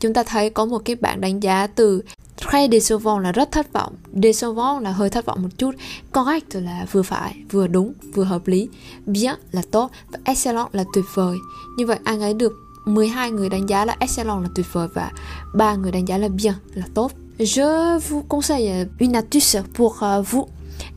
Chúng 0.00 0.14
ta 0.14 0.22
thấy 0.22 0.50
có 0.50 0.64
một 0.64 0.78
cái 0.84 0.96
bảng 0.96 1.20
đánh 1.20 1.42
giá 1.42 1.66
từ 1.66 2.02
très 2.42 2.68
décevant 2.68 3.18
là 3.18 3.32
rất 3.32 3.52
thất 3.52 3.72
vọng, 3.72 3.92
décevant 4.22 4.82
là 4.82 4.92
hơi 4.92 5.10
thất 5.10 5.26
vọng 5.26 5.42
một 5.42 5.48
chút, 5.58 5.74
correct 6.12 6.54
là 6.54 6.86
vừa 6.92 7.02
phải, 7.02 7.34
vừa 7.50 7.66
đúng, 7.66 7.92
vừa 8.14 8.24
hợp 8.24 8.46
lý, 8.46 8.68
bien 9.06 9.34
là 9.52 9.62
tốt 9.70 9.90
và 10.12 10.18
excellent 10.24 10.68
là 10.72 10.84
tuyệt 10.94 11.04
vời. 11.14 11.36
Như 11.76 11.86
vậy 11.86 11.98
anh 12.04 12.20
ấy 12.20 12.34
được 12.34 12.52
12 12.84 13.30
người 13.30 13.48
đánh 13.48 13.68
giá 13.68 13.84
là 13.84 13.96
excellent 14.00 14.42
là 14.42 14.48
tuyệt 14.54 14.66
vời 14.72 14.88
và 14.94 15.10
3 15.54 15.74
người 15.74 15.92
đánh 15.92 16.08
giá 16.08 16.18
là 16.18 16.28
bien 16.28 16.54
là 16.74 16.84
tốt. 16.94 17.12
Je 17.38 17.98
vous 18.08 18.22
conseille 18.28 18.86
une 18.98 19.16
astuce 19.16 19.56
pour 19.74 20.02
euh, 20.02 20.22
vous 20.30 20.48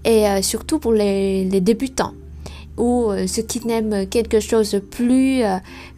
et 0.03 0.25
euh, 0.25 0.41
surtout 0.41 0.79
pour 0.79 0.93
les, 0.93 1.45
les 1.45 1.61
débutants 1.65 2.13
ou 2.77 3.11
euh, 3.11 3.27
ceux 3.27 3.41
qui 3.41 3.65
n'aiment 3.65 4.07
quelque 4.07 4.39
chose 4.39 4.71
de 4.71 4.79
plus 4.79 5.43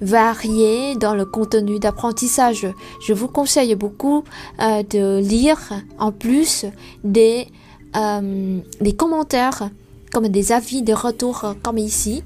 varié 0.02 0.96
dans 0.96 1.16
le 1.16 1.26
contenu 1.26 1.80
d'apprentissage. 1.80 2.68
Je 3.06 3.14
vous 3.14 3.28
conseille 3.28 3.76
beaucoup 3.76 4.24
de 4.60 5.20
lire 5.20 5.60
en 6.00 6.12
plus 6.12 6.66
des, 7.04 7.48
des 7.94 8.96
commentaires 8.96 9.70
comme 10.12 10.28
des 10.28 10.52
avis 10.52 10.82
de 10.82 10.94
retour 10.94 11.56
comme 11.64 11.78
ici 11.78 12.24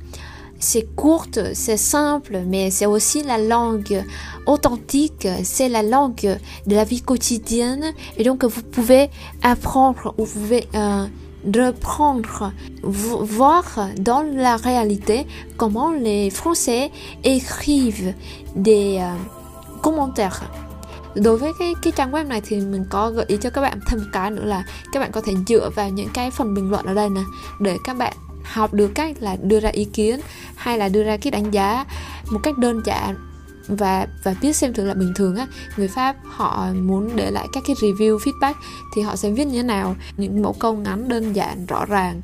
c'est 0.61 0.95
courte, 0.95 1.39
c'est 1.53 1.77
simple, 1.77 2.43
mais 2.47 2.69
c'est 2.69 2.85
aussi 2.85 3.23
la 3.23 3.37
langue 3.37 4.03
authentique, 4.45 5.27
c'est 5.43 5.67
la 5.67 5.83
langue 5.83 6.37
de 6.67 6.75
la 6.75 6.83
vie 6.83 7.01
quotidienne. 7.01 7.83
Et 8.17 8.23
donc 8.23 8.45
vous 8.45 8.61
pouvez 8.61 9.09
apprendre 9.41 10.13
ou 10.17 10.25
vous 10.25 10.39
pouvez 10.39 10.67
euh, 10.75 11.05
reprendre, 11.45 12.51
voir 12.84 13.63
dans 13.97 14.21
la 14.21 14.58
réalité 14.58 15.25
comment 15.58 15.91
les 15.91 16.30
Français 16.30 16.91
écrivent 17.23 18.13
des 18.56 18.99
euh, 18.99 19.15
commentaires. 19.82 20.43
đối 21.15 21.38
với 21.38 21.51
cái 21.60 21.73
cái 21.82 21.93
trang 21.95 22.12
web 22.12 22.27
này 22.27 22.41
thì 22.41 22.60
mình 22.60 22.86
có 22.89 23.12
gợi 23.12 23.25
ý 23.27 23.38
cho 23.41 23.49
các 23.49 23.62
bạn 23.62 23.80
thêm 23.88 23.99
một 23.99 24.06
cái 24.12 24.32
nữa 24.32 24.45
là 24.45 24.63
các 24.91 24.99
bạn 24.99 25.12
có 25.12 25.21
thể 25.21 25.34
dựa 25.47 25.69
vào 25.75 25.89
những 25.89 26.10
cái 26.13 26.32
phần 26.32 26.54
bình 26.54 26.69
luận 26.69 26.86
ở 26.86 26.93
đây 26.93 27.10
nè 27.10 27.21
để 27.60 27.77
các 27.84 27.97
bạn 27.97 28.13
học 28.43 28.73
được 28.73 28.91
cách 28.95 29.15
là 29.19 29.38
đưa 29.41 29.60
ra 29.60 29.69
ý 29.69 29.86
kiến 29.86 30.19
hay 30.56 30.77
là 30.77 30.89
đưa 30.89 31.04
ra 31.04 31.17
cái 31.17 31.32
đánh 31.32 31.51
giá 31.51 31.86
một 32.32 32.39
cách 32.43 32.58
đơn 32.58 32.82
giản 32.86 33.30
và 33.67 34.08
và 34.24 34.36
biết 34.41 34.56
xem 34.56 34.74
thử 34.74 34.86
là 34.86 34.93
bình 34.93 35.13
thường 35.15 35.36
á. 35.36 35.47
Người 35.78 35.88
pháp 35.88 36.15
họ 36.24 36.67
muốn 36.74 37.15
để 37.15 37.32
lại 37.32 37.47
các 37.54 37.63
cái 37.67 37.76
review 37.76 38.17
feedback 38.17 38.54
thì 38.95 39.02
họ 39.02 39.15
sẽ 39.15 39.32
viết 39.32 39.45
như 39.45 39.62
thế 39.62 39.63
nào. 39.63 39.95
Những 40.17 40.41
mẫu 40.41 40.54
câu 40.54 40.74
ngắn 40.74 41.08
đơn 41.08 41.34
giản 41.34 41.65
rõ 41.65 41.86
ràng. 41.86 42.21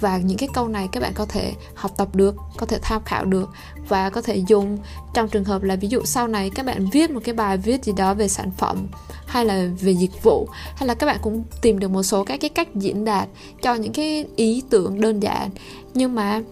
Và 0.00 0.18
những 0.18 0.38
cái 0.38 0.48
câu 0.54 0.68
này 0.68 0.88
các 0.92 1.00
bạn 1.00 1.12
có 1.14 1.24
thể 1.24 1.52
học 1.74 1.92
tập 1.96 2.14
được 2.14 2.34
có 2.56 2.66
thể 2.66 2.78
tham 2.82 3.02
khảo 3.04 3.24
được 3.24 3.50
và 3.88 4.10
có 4.10 4.22
thể 4.22 4.36
dùng. 4.36 4.78
Trong 5.14 5.28
trường 5.28 5.44
hợp 5.44 5.62
là 5.62 5.76
ví 5.76 5.88
dụ 5.88 6.04
sau 6.04 6.28
này 6.28 6.50
các 6.50 6.66
bạn 6.66 6.88
viết 6.92 7.10
một 7.10 7.20
cái 7.24 7.34
bài 7.34 7.56
viết 7.56 7.84
gì 7.84 7.92
đó 7.96 8.14
về 8.14 8.28
sản 8.28 8.50
phẩm 8.58 8.86
hay 9.26 9.44
là 9.44 9.68
về 9.80 9.92
dịch 9.92 10.22
vụ 10.22 10.48
hay 10.76 10.86
là 10.86 10.94
các 10.94 11.06
bạn 11.06 11.16
cũng 11.22 11.44
tìm 11.62 11.78
được 11.78 11.90
một 11.90 12.02
số 12.02 12.24
các 12.24 12.40
cái 12.40 12.50
cách 12.50 12.68
diễn 12.74 13.04
đạt 13.04 13.28
cho 13.62 13.74
những 13.74 13.92
cái 13.92 14.24
ý 14.36 14.62
tưởng 14.70 15.00
đơn 15.00 15.20
giản. 15.20 15.50
Nhưng 15.94 16.14
mà 16.14 16.42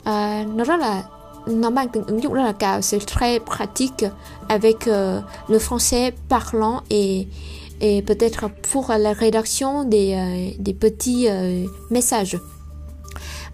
uh, 0.00 0.54
nó 0.54 0.64
rất 0.66 0.80
là 0.80 1.02
nó 1.48 1.70
mang 1.70 1.88
tính 1.88 2.04
ứng 2.06 2.22
dụng 2.22 2.32
rất 2.32 2.42
là 2.42 2.52
cao 2.52 2.80
c'est 2.80 2.98
très 3.06 3.38
pratique 3.38 4.10
avec 4.48 4.76
euh, 4.86 5.20
le 5.48 5.58
français 5.58 6.10
parlant 6.28 6.80
et 6.88 7.26
et 7.80 8.02
peut-être 8.02 8.50
pour 8.72 8.92
la 8.98 9.12
rédaction 9.12 9.84
des 9.84 10.14
euh, 10.14 10.50
des 10.58 10.74
petits 10.74 11.26
euh, 11.28 11.66
messages. 11.90 12.36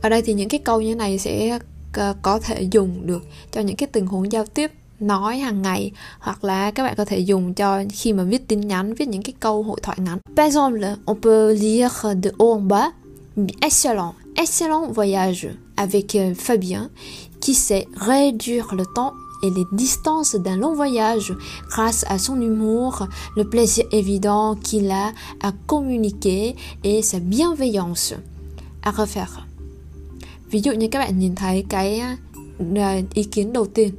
Ở 0.01 0.09
đây 0.09 0.23
thì 0.23 0.35
những 0.35 0.49
cái 0.49 0.61
câu 0.65 0.81
như 0.81 0.95
này 0.95 1.19
sẽ 1.19 1.59
ờ, 1.93 2.15
có 2.23 2.39
thể 2.39 2.63
dùng 2.63 3.07
được 3.07 3.25
cho 3.53 3.61
những 3.61 3.77
cái 3.77 3.87
tình 3.93 4.07
huống 4.07 4.33
giao 4.33 4.47
tiếp 4.47 4.71
nói 5.01 5.39
hàng 5.39 5.63
ngày 5.63 5.93
hoặc 6.19 6.45
là 6.45 6.71
các 6.71 6.83
bạn 6.83 6.95
có 6.97 7.05
thể 7.05 7.19
dùng 7.19 7.55
cho 7.55 7.83
khi 7.93 8.13
mà 8.13 8.23
viết 8.23 8.49
tin 8.49 8.61
nhắn 8.61 8.95
viết 8.95 9.09
những 9.09 9.23
cái 9.23 9.35
câu 9.41 9.63
hội 9.63 9.81
thoại 9.83 9.99
ngắn. 10.01 10.19
Par 10.37 10.47
exemple 10.47 10.97
on 11.07 11.21
peut 11.21 11.61
lire 11.61 11.89
de 12.23 12.31
haut 12.39 12.57
en 12.57 12.69
bas 12.69 12.93
excellent. 13.61 14.15
Excellent 14.37 14.87
voyage 14.93 15.49
avec 15.77 16.15
euh, 16.15 16.35
Fabien. 16.35 16.89
Qui 17.45 17.53
sait 17.53 17.87
réduire 17.95 18.75
le 18.75 18.87
temps 18.87 19.13
et 19.43 19.51
les 19.51 19.67
distances 19.73 20.35
d'un 20.35 20.57
long 20.57 20.75
voyage 20.75 21.35
grâce 21.69 22.05
à 22.09 22.17
son 22.17 22.41
humour, 22.41 23.07
le 23.37 23.45
plaisir 23.45 23.85
évident 23.93 24.55
qu'il 24.55 24.91
a 24.91 25.13
à 25.43 25.53
communiquer 25.67 26.57
et 26.85 27.03
sa 27.03 27.19
bienveillance. 27.19 28.15
À 28.83 28.91
refaire. 28.91 29.45
ví 30.51 30.61
dụ 30.61 30.73
như 30.73 30.89
các 30.89 30.99
bạn 30.99 31.19
nhìn 31.19 31.35
thấy 31.35 31.65
cái 31.69 32.03
ý 33.15 33.25
kiến 33.25 33.53
đầu 33.53 33.67
tiên 33.67 33.91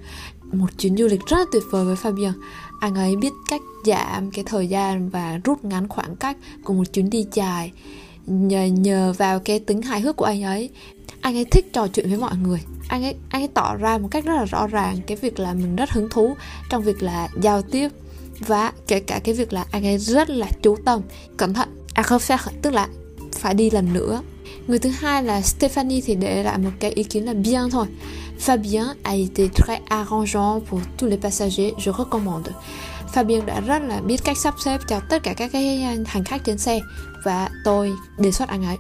một 0.54 0.68
chuyến 0.78 0.98
du 0.98 1.08
lịch 1.08 1.26
rất 1.26 1.48
tuyệt 1.52 1.64
vời 1.72 1.86
với 1.86 1.96
Fabien 1.96 2.34
anh 2.80 2.96
ấy 2.96 3.16
biết 3.16 3.34
cách 3.50 3.62
giảm 3.86 4.32
cái 4.32 4.44
thời 4.48 4.68
gian 4.68 5.10
và 5.10 5.40
rút 5.44 5.66
ngắn 5.66 5.88
khoảng 5.88 6.16
cách 6.16 6.38
của 6.64 6.74
một 6.74 6.84
chuyến 6.94 7.10
đi 7.10 7.26
dài 7.34 7.72
nhờ, 8.28 8.66
nhờ 8.66 9.14
vào 9.18 9.40
cái 9.40 9.60
tính 9.60 9.82
hài 9.82 10.02
hước 10.02 10.16
của 10.16 10.26
anh 10.26 10.44
ấy 10.44 10.70
anh 11.26 11.38
ấy 11.38 11.46
thích 11.46 11.74
trò 11.74 11.88
chuyện 11.88 12.10
với 12.10 12.18
mọi 12.18 12.36
người 12.38 12.60
anh 12.88 13.04
ấy 13.04 13.16
anh 13.30 13.42
ấy 13.42 13.48
tỏ 13.54 13.76
ra 13.76 13.98
một 13.98 14.08
cách 14.12 14.26
rất 14.26 14.34
là 14.34 14.46
rõ 14.46 14.68
ràng 14.68 14.98
cái 15.08 15.18
việc 15.18 15.40
là 15.40 15.54
mình 15.54 15.76
rất 15.76 15.92
hứng 15.92 16.10
thú 16.10 16.36
trong 16.70 16.84
việc 16.84 17.04
là 17.04 17.30
giao 17.42 17.62
tiếp 17.62 17.90
và 18.40 18.72
kể 18.88 19.00
cả 19.00 19.20
cái 19.24 19.36
việc 19.36 19.54
là 19.54 19.66
anh 19.72 19.86
ấy 19.86 19.98
rất 19.98 20.30
là 20.30 20.48
chú 20.62 20.76
tâm 20.86 21.02
cẩn 21.38 21.54
thận 21.54 21.86
à 21.94 22.04
không 22.04 22.20
phải 22.20 22.38
tức 22.62 22.74
là 22.74 22.88
phải 23.32 23.54
đi 23.54 23.70
lần 23.70 23.94
nữa 23.94 24.22
Người 24.68 24.80
thứ 24.80 24.90
hai 24.90 25.24
là 25.24 25.42
Stephanie 25.42 26.02
thì 26.06 26.16
để 26.16 26.44
lại 26.44 26.58
một 26.58 26.70
cái 26.80 26.92
ý 26.92 27.04
kiến 27.04 27.26
là 27.26 27.34
bien 27.34 27.70
thôi. 27.72 27.86
Fabien 28.46 28.94
a 29.04 29.12
été 29.12 29.48
très 29.48 29.80
arrangeant 29.90 30.62
pour 30.70 30.82
tous 30.98 31.10
les 31.10 31.18
passagers, 31.18 31.74
je 31.78 31.92
recommande. 31.98 32.52
Fabien 33.14 33.46
đã 33.46 33.62
rất 33.62 33.82
là 33.82 34.02
biết 34.02 34.24
cách 34.24 34.38
sắp 34.38 34.54
xếp 34.66 34.82
cho 34.88 35.00
tất 35.10 35.24
cả 35.24 35.34
các 35.34 35.52
cái 35.52 35.78
hành 36.06 36.24
khách 36.24 36.42
trên 36.46 36.58
xe 36.58 36.80
và 37.24 37.50
tôi 37.64 37.94
đề 38.18 38.32
xuất 38.32 38.50
anh 38.50 38.66
ấy. 38.66 38.78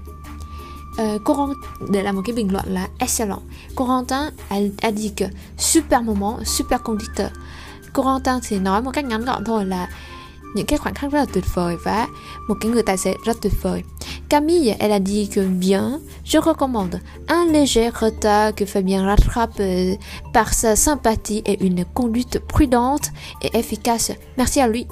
Euh, 0.97 1.21
Corentin, 1.25 1.55
để 1.89 2.03
lại 2.03 2.13
một 2.13 2.21
cái 2.25 2.45
là 2.65 2.87
excellent. 2.99 3.41
Corentin 3.75 4.29
a, 4.49 4.57
a 4.81 4.91
dit 4.91 5.11
que 5.17 5.25
super 5.57 6.01
moment, 6.01 6.45
super 6.45 6.79
conducteur. 6.83 7.29
Corentin 7.93 8.33
thì 8.47 8.59
nói 8.59 8.81
một 8.81 8.91
cách 8.91 9.05
ngắn 9.05 9.25
gọn 9.25 9.45
thôi 9.45 9.65
là 9.65 9.89
những 10.55 10.65
cái 10.65 10.79
khoảnh 10.79 10.93
khắc 10.93 11.11
rất 11.11 11.19
là 11.19 11.25
tuyệt 11.33 11.43
vời 11.53 11.75
và 11.83 12.07
một 12.47 12.55
cái 12.61 12.71
người 12.71 12.83
tài 12.83 12.97
xế 12.97 13.13
rất 13.25 13.41
tuyệt 13.41 13.53
vời. 13.61 13.83
Camille, 14.29 14.75
elle 14.79 14.95
a 14.95 14.99
dit 15.05 15.35
que 15.35 15.41
bien, 15.41 15.99
je 16.25 16.39
recommande 16.45 16.99
un 17.27 17.51
léger 17.51 17.91
retard 18.01 18.55
que 18.55 18.65
Fabien 18.65 19.05
rattrape 19.05 19.59
euh, 19.59 19.95
par 20.33 20.53
sa 20.53 20.75
sympathie 20.75 21.41
et 21.45 21.57
une 21.59 21.85
conduite 21.93 22.39
prudente 22.47 23.11
et 23.41 23.51
efficace. 23.53 24.13
Merci 24.37 24.61
à 24.61 24.67
lui. 24.67 24.85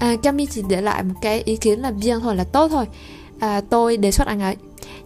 À, 0.00 0.16
Camille 0.22 0.50
chỉ 0.50 0.62
để 0.68 0.80
lại 0.80 1.02
một 1.02 1.14
cái 1.20 1.42
ý 1.42 1.56
kiến 1.56 1.80
là 1.80 1.90
bien 1.90 2.20
thôi 2.20 2.36
là 2.36 2.44
tốt 2.44 2.68
thôi. 2.68 2.86
À, 3.40 3.60
tôi 3.70 3.96
đề 3.96 4.10
xuất 4.10 4.26
anh 4.26 4.40
ấy 4.40 4.56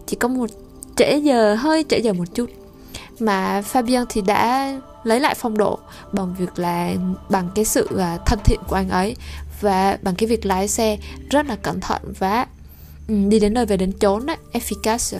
chỉ 0.08 0.16
có 0.16 0.28
một, 0.28 0.50
trễ 0.96 1.18
giờ, 1.18 1.54
hơi 1.54 1.84
trễ 1.88 1.98
giờ 1.98 2.12
một 2.12 2.34
chút. 2.34 2.50
Mà 3.18 3.62
Fabian 3.72 4.04
thì 4.08 4.20
đã 4.20 4.72
lấy 5.04 5.20
lại 5.20 5.34
phong 5.38 5.58
độ 5.58 5.78
bằng 6.12 6.34
việc 6.38 6.58
là, 6.58 6.92
bằng 7.28 7.50
cái 7.54 7.64
sự 7.64 7.98
à, 7.98 8.18
thân 8.26 8.38
thiện 8.44 8.60
của 8.68 8.76
anh 8.76 8.88
ấy 8.88 9.16
và 9.60 9.98
bằng 10.02 10.14
cái 10.14 10.28
việc 10.28 10.46
lái 10.46 10.68
xe 10.68 10.98
rất 11.30 11.46
là 11.46 11.56
cẩn 11.56 11.80
thận 11.80 12.02
và 12.18 12.46
ừ, 13.08 13.14
đi 13.28 13.40
đến 13.40 13.54
nơi 13.54 13.66
về 13.66 13.76
đến 13.76 13.92
chốn 14.00 14.26
đấy 14.26 14.36
efficace. 14.52 15.18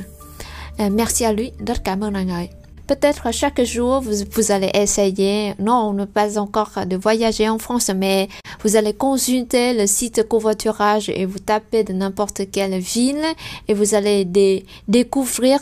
À, 0.78 0.88
merci 0.88 1.24
à 1.24 1.32
lui, 1.32 1.50
rất 1.66 1.84
cảm 1.84 2.04
ơn 2.04 2.14
anh 2.14 2.28
ấy. 2.28 2.48
Peut-être 2.88 3.34
chaque 3.34 3.62
jour, 3.64 4.00
vous, 4.00 4.24
vous, 4.32 4.50
allez 4.50 4.70
essayer, 4.72 5.54
non, 5.58 5.94
pas 6.06 6.38
encore 6.38 6.86
de 6.86 6.96
voyager 6.96 7.46
en 7.46 7.58
France, 7.58 7.90
mais 7.94 8.28
vous 8.64 8.76
allez 8.76 8.94
consulter 8.94 9.74
le 9.74 9.86
site 9.86 10.26
covoiturage 10.26 11.10
et 11.10 11.26
vous 11.26 11.38
tapez 11.38 11.84
de 11.84 11.92
n'importe 11.92 12.50
quelle 12.50 12.78
ville 12.78 13.22
et 13.68 13.74
vous 13.74 13.94
allez 13.94 14.24
dé 14.24 14.64
découvrir 14.88 15.60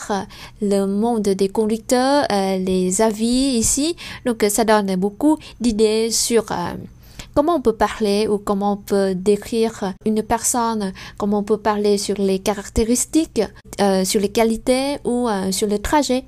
le 0.63 0.87
monde 0.87 1.23
des 1.23 1.49
conducteurs, 1.49 2.27
euh, 2.31 2.59
les 2.59 3.03
avis 3.03 3.59
ici. 3.59 3.97
Donc 4.25 4.47
ça 4.49 4.63
donne 4.65 4.95
beaucoup 4.95 5.37
d'idées 5.61 6.13
sur... 6.13 6.53
Euh, 6.53 6.75
comment 7.35 7.57
on 7.57 7.61
peut 7.61 7.75
parler 7.75 8.29
ou 8.29 8.39
comment 8.39 8.73
on 8.73 8.77
peut 8.77 9.15
décrire 9.15 9.95
une 10.07 10.23
personne, 10.23 10.93
comment 11.19 11.41
on 11.41 11.43
peut 11.43 11.59
parler 11.59 11.99
sur 11.99 12.17
les 12.19 12.39
caractéristiques, 12.39 13.43
euh, 13.81 14.05
sur 14.05 14.21
les 14.21 14.31
qualités 14.31 14.99
ou 15.05 15.29
euh, 15.29 15.53
sur 15.53 15.69
le 15.69 15.79
trajet. 15.79 16.25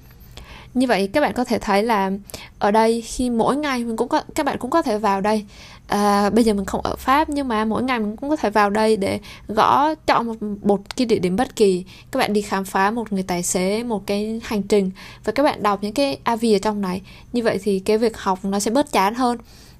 Như 0.74 0.86
vậy 0.86 1.10
các 1.12 1.20
bạn 1.20 1.32
có 1.32 1.44
thể 1.44 1.58
thấy 1.58 1.82
là 1.82 2.10
ở 2.58 2.70
đây 2.70 3.00
khi 3.00 3.30
mỗi 3.30 3.56
ngày 3.56 3.84
mình 3.84 3.96
cũng 3.96 4.08
có 4.08 4.22
các 4.34 4.46
bạn 4.46 4.58
cũng 4.58 4.70
có 4.70 4.82
thể 4.82 4.98
vào 4.98 5.20
đây. 5.20 5.44
À, 5.86 6.30
bây 6.30 6.44
giờ 6.44 6.54
mình 6.54 6.64
không 6.64 6.80
ở 6.80 6.96
pháp 6.96 7.28
nhưng 7.28 7.48
mà 7.48 7.64
mỗi 7.64 7.82
ngày 7.82 8.00
mình 8.00 8.16
cũng 8.16 8.30
có 8.30 8.36
thể 8.36 8.50
vào 8.50 8.70
đây 8.70 8.96
để 8.96 9.20
gõ 9.48 9.94
chọn 9.94 10.26
một, 10.26 10.34
một 10.62 10.96
cái 10.96 11.06
địa 11.06 11.18
điểm 11.18 11.36
bất 11.36 11.56
kỳ. 11.56 11.84
Các 12.10 12.18
bạn 12.18 12.32
đi 12.32 12.42
khám 12.42 12.64
phá 12.64 12.90
một 12.90 13.12
người 13.12 13.22
tài 13.22 13.42
xế 13.42 13.82
một 13.82 14.06
cái 14.06 14.40
hành 14.44 14.62
trình 14.62 14.90
và 15.24 15.32
các 15.32 15.42
bạn 15.42 15.62
đọc 15.62 15.82
những 15.82 15.94
cái 15.94 16.18
av 16.24 16.44
ở 16.44 16.58
trong 16.62 16.80
này. 16.80 17.02
Như 17.32 17.42
vậy 17.42 17.58
thì 17.62 17.78
cái 17.78 17.98
việc 17.98 18.18
học 18.18 18.38
nó 18.42 18.60
sẽ 18.60 18.70
bớt 18.70 18.92
chán 18.92 19.14
hơn 19.14 19.38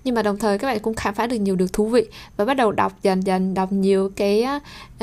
nhưng 0.09 0.15
mà 0.15 0.23
đồng 0.23 0.39
thời 0.39 0.59
các 0.59 0.69
bạn 0.69 0.79
cũng 0.79 0.95
khám 0.95 1.15
phá 1.15 1.27
được 1.27 1.37
nhiều 1.37 1.57
điều 1.57 1.69
thú 1.69 1.87
vị 1.87 2.05
và 2.37 2.45
bắt 2.45 2.55
đầu 2.55 2.73
đọc 2.73 2.93
dần 3.03 3.21
dần 3.21 3.55
đọc 3.55 3.73
nhiều 3.73 4.11
cái 4.17 4.47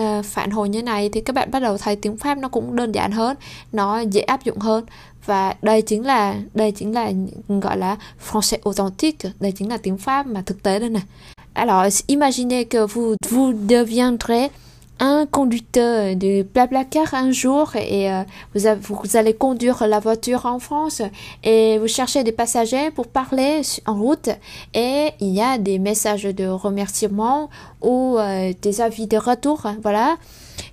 uh, 0.02 0.26
phản 0.26 0.52
hồi 0.52 0.70
như 0.70 0.84
này 0.84 1.10
thì 1.10 1.22
các 1.22 1.36
bạn 1.36 1.52
bắt 1.52 1.60
đầu 1.60 1.78
thấy 1.78 1.96
tiếng 1.96 2.18
pháp 2.18 2.38
nó 2.38 2.50
cũng 2.50 2.76
đơn 2.76 2.92
giản 2.92 3.12
hơn 3.12 3.38
nó 3.72 4.00
dễ 4.00 4.22
áp 4.22 4.44
dụng 4.44 4.58
hơn. 4.58 4.86
Và 5.26 5.56
đây 5.62 5.82
chính 5.82 6.06
là 6.06 6.36
đây 6.54 6.72
chính 6.72 6.94
là 6.94 7.12
gọi 7.48 7.78
là 7.78 7.96
français 8.30 8.58
authentique 8.64 9.32
đây 9.40 9.52
chính 9.52 9.70
là 9.70 9.78
tiếng 9.78 9.98
pháp 9.98 10.28
mà 10.28 10.44
thực 10.46 10.64
tế 10.64 10.80
đây 10.80 10.90
này. 10.90 11.04
Alors 11.54 12.04
imaginez 12.08 12.66
que 12.66 12.88
vous 12.88 13.16
vous 13.30 13.54
deviendrez 13.68 14.50
un 15.00 15.26
conducteur 15.26 16.16
de 16.16 16.44
Blablacar 16.44 17.14
un 17.14 17.32
jour 17.32 17.76
et 17.76 18.12
euh, 18.12 18.24
vous, 18.54 18.96
vous, 19.04 19.18
allez 19.18 19.34
conduire 19.34 19.86
la 19.88 20.00
voiture 20.00 20.46
en 20.46 20.60
France 20.60 21.02
et 21.44 21.78
vous 21.80 21.88
cherchez 21.88 22.24
des 22.24 22.32
passagers 22.32 22.92
pour 22.92 23.08
parler 23.08 23.62
en 23.86 23.96
route 23.96 24.30
et 24.74 25.10
il 25.20 25.34
y 25.34 25.42
a 25.42 25.58
des 25.58 25.80
messages 25.80 26.24
de 26.24 26.48
remerciement 26.48 27.50
ou 27.82 28.18
euh, 28.18 28.54
des 28.62 28.82
avis 28.82 29.08
de 29.08 29.18
retour 29.18 29.68
voilà 29.82 30.16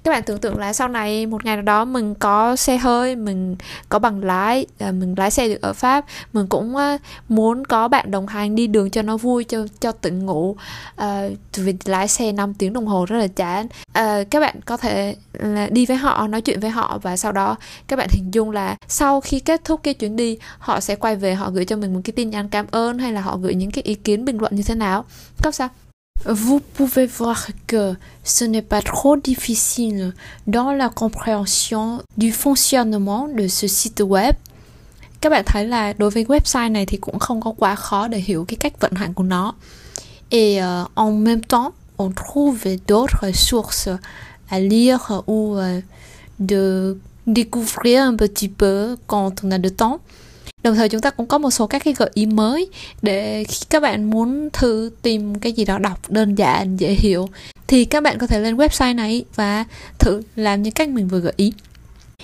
các 0.03 0.11
bạn 0.11 0.23
tưởng 0.23 0.39
tượng 0.39 0.59
là 0.59 0.73
sau 0.73 0.89
này 0.89 1.27
một 1.27 1.45
ngày 1.45 1.57
nào 1.57 1.63
đó 1.63 1.85
mình 1.85 2.15
có 2.15 2.57
xe 2.57 2.77
hơi 2.77 3.17
mình 3.17 3.57
có 3.89 3.99
bằng 3.99 4.25
lái 4.25 4.67
à, 4.79 4.93
mình 4.93 5.15
lái 5.17 5.31
xe 5.31 5.49
được 5.49 5.63
ở 5.63 5.73
pháp 5.73 6.05
mình 6.33 6.47
cũng 6.47 6.77
à, 6.77 6.99
muốn 7.29 7.65
có 7.65 7.89
bạn 7.89 8.11
đồng 8.11 8.27
hành 8.27 8.55
đi 8.55 8.67
đường 8.67 8.91
cho 8.91 9.03
nó 9.03 9.17
vui 9.17 9.45
cho 9.45 9.67
cho 9.81 9.93
tỉnh 9.93 10.27
ngủ. 10.27 10.57
À, 10.97 11.29
vì 11.57 11.75
lái 11.85 12.09
xe 12.09 12.33
5 12.33 12.55
tiếng 12.55 12.73
đồng 12.73 12.87
hồ 12.87 13.05
rất 13.05 13.17
là 13.17 13.27
chán. 13.27 13.67
À, 13.93 14.25
các 14.31 14.41
bạn 14.41 14.61
có 14.65 14.77
thể 14.77 15.17
là 15.33 15.67
đi 15.67 15.87
với 15.87 15.97
họ 15.97 16.27
nói 16.27 16.41
chuyện 16.41 16.61
với 16.61 16.71
họ 16.71 16.99
và 17.03 17.17
sau 17.17 17.33
đó 17.33 17.57
các 17.89 17.97
bạn 17.97 18.09
hình 18.13 18.35
dung 18.35 18.51
là 18.51 18.77
sau 18.89 19.21
khi 19.21 19.41
kết 19.41 19.65
thúc 19.65 19.81
cái 19.83 19.95
chuyến 19.95 20.17
đi 20.17 20.39
họ 20.59 20.81
sẽ 20.81 20.97
quay 20.97 21.17
về 21.17 21.35
họ 21.35 21.51
gửi 21.51 21.65
cho 21.65 21.77
mình 21.77 21.95
một 21.95 22.01
cái 22.05 22.13
tin 22.13 22.31
nhắn 22.31 22.49
cảm 22.49 22.67
ơn 22.71 22.99
hay 22.99 23.13
là 23.13 23.21
họ 23.21 23.37
gửi 23.37 23.55
những 23.55 23.71
cái 23.71 23.83
ý 23.83 23.95
kiến 23.95 24.25
bình 24.25 24.39
luận 24.39 24.57
như 24.57 24.63
thế 24.63 24.75
nào. 24.75 25.05
Không 25.43 25.53
sao. 25.53 25.69
Vous 26.25 26.61
pouvez 26.61 27.07
voir 27.07 27.49
que 27.67 27.97
ce 28.23 28.45
n'est 28.45 28.63
pas 28.63 28.81
trop 28.81 29.17
difficile 29.17 30.15
dans 30.47 30.73
la 30.73 30.89
compréhension 30.89 32.01
du 32.17 32.31
fonctionnement 32.31 33.27
de 33.27 33.49
ce 33.49 33.67
site 33.67 34.03
web. 34.03 34.35
Các 35.21 35.31
bạn 35.31 35.45
thấy 35.47 35.67
là 35.67 35.93
đối 35.99 36.11
với 36.11 36.25
website 36.25 36.73
này 36.73 36.87
thì 36.87 36.97
cũng 36.97 37.19
không 37.19 37.41
có 37.41 37.53
quá 37.59 37.75
khó 37.75 38.09
để 38.09 38.19
hiểu 38.19 38.45
cái 38.49 38.57
cách 38.57 38.81
vận 38.81 38.93
hành 38.93 39.15
của 39.15 39.25
nó. 39.25 39.55
Et 40.31 40.63
euh, 40.63 40.87
en 40.95 41.25
même 41.25 41.43
temps, 41.43 41.73
on 41.99 42.13
trouve 42.13 42.77
d'autres 42.89 43.33
sources 43.35 43.89
à 44.49 44.59
lire 44.61 45.23
ou 45.27 45.57
euh, 45.57 45.81
de 46.39 46.97
découvrir 47.27 48.03
un 48.03 48.17
petit 48.17 48.49
peu 48.49 48.97
quand 49.07 49.45
on 49.45 49.51
a 49.51 49.59
de 49.59 49.69
temps. 49.69 50.01
Đồng 50.63 50.75
thời 50.75 50.89
chúng 50.89 51.01
ta 51.01 51.11
cũng 51.11 51.27
có 51.27 51.39
một 51.39 51.51
số 51.51 51.67
các 51.67 51.85
cái 51.85 51.95
gợi 51.95 52.11
ý 52.15 52.27
mới 52.27 52.69
để 53.03 53.45
khi 53.49 53.67
các 53.71 53.83
bạn 53.83 54.11
muốn 54.11 54.49
thử 54.53 54.91
tìm 55.03 55.35
cái 55.35 55.53
gì 55.53 55.65
đó 55.65 55.79
đọc 55.79 56.11
đơn 56.11 56.35
giản 56.35 56.77
dễ 56.77 56.93
hiểu 56.93 57.29
thì 57.67 57.85
các 57.85 58.03
bạn 58.03 58.19
có 58.19 58.27
thể 58.27 58.41
lên 58.41 58.57
website 58.57 58.95
này 58.95 59.25
và 59.35 59.65
thử 59.99 60.23
làm 60.37 60.63
những 60.63 60.73
cách 60.73 60.89
mình 60.89 61.09
vừa 61.09 61.19
gợi 61.19 61.33
ý 61.37 61.53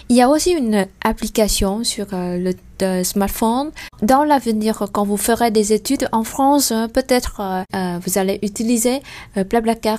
Il 0.08 0.16
y 0.16 0.22
a 0.22 0.26
aussi 0.26 0.52
une 0.52 0.86
application 1.00 1.84
sur 1.84 2.06
euh, 2.14 2.38
le 2.38 2.54
euh, 2.82 3.04
smartphone. 3.04 3.72
Dans 4.00 4.24
l'avenir, 4.24 4.86
quand 4.90 5.04
vous 5.04 5.18
ferez 5.18 5.50
des 5.50 5.74
études 5.74 6.08
en 6.12 6.24
France, 6.24 6.72
euh, 6.72 6.88
peut-être 6.88 7.42
euh, 7.74 7.98
vous 8.06 8.16
allez 8.16 8.38
utiliser 8.42 9.02
Blablacar. 9.50 9.98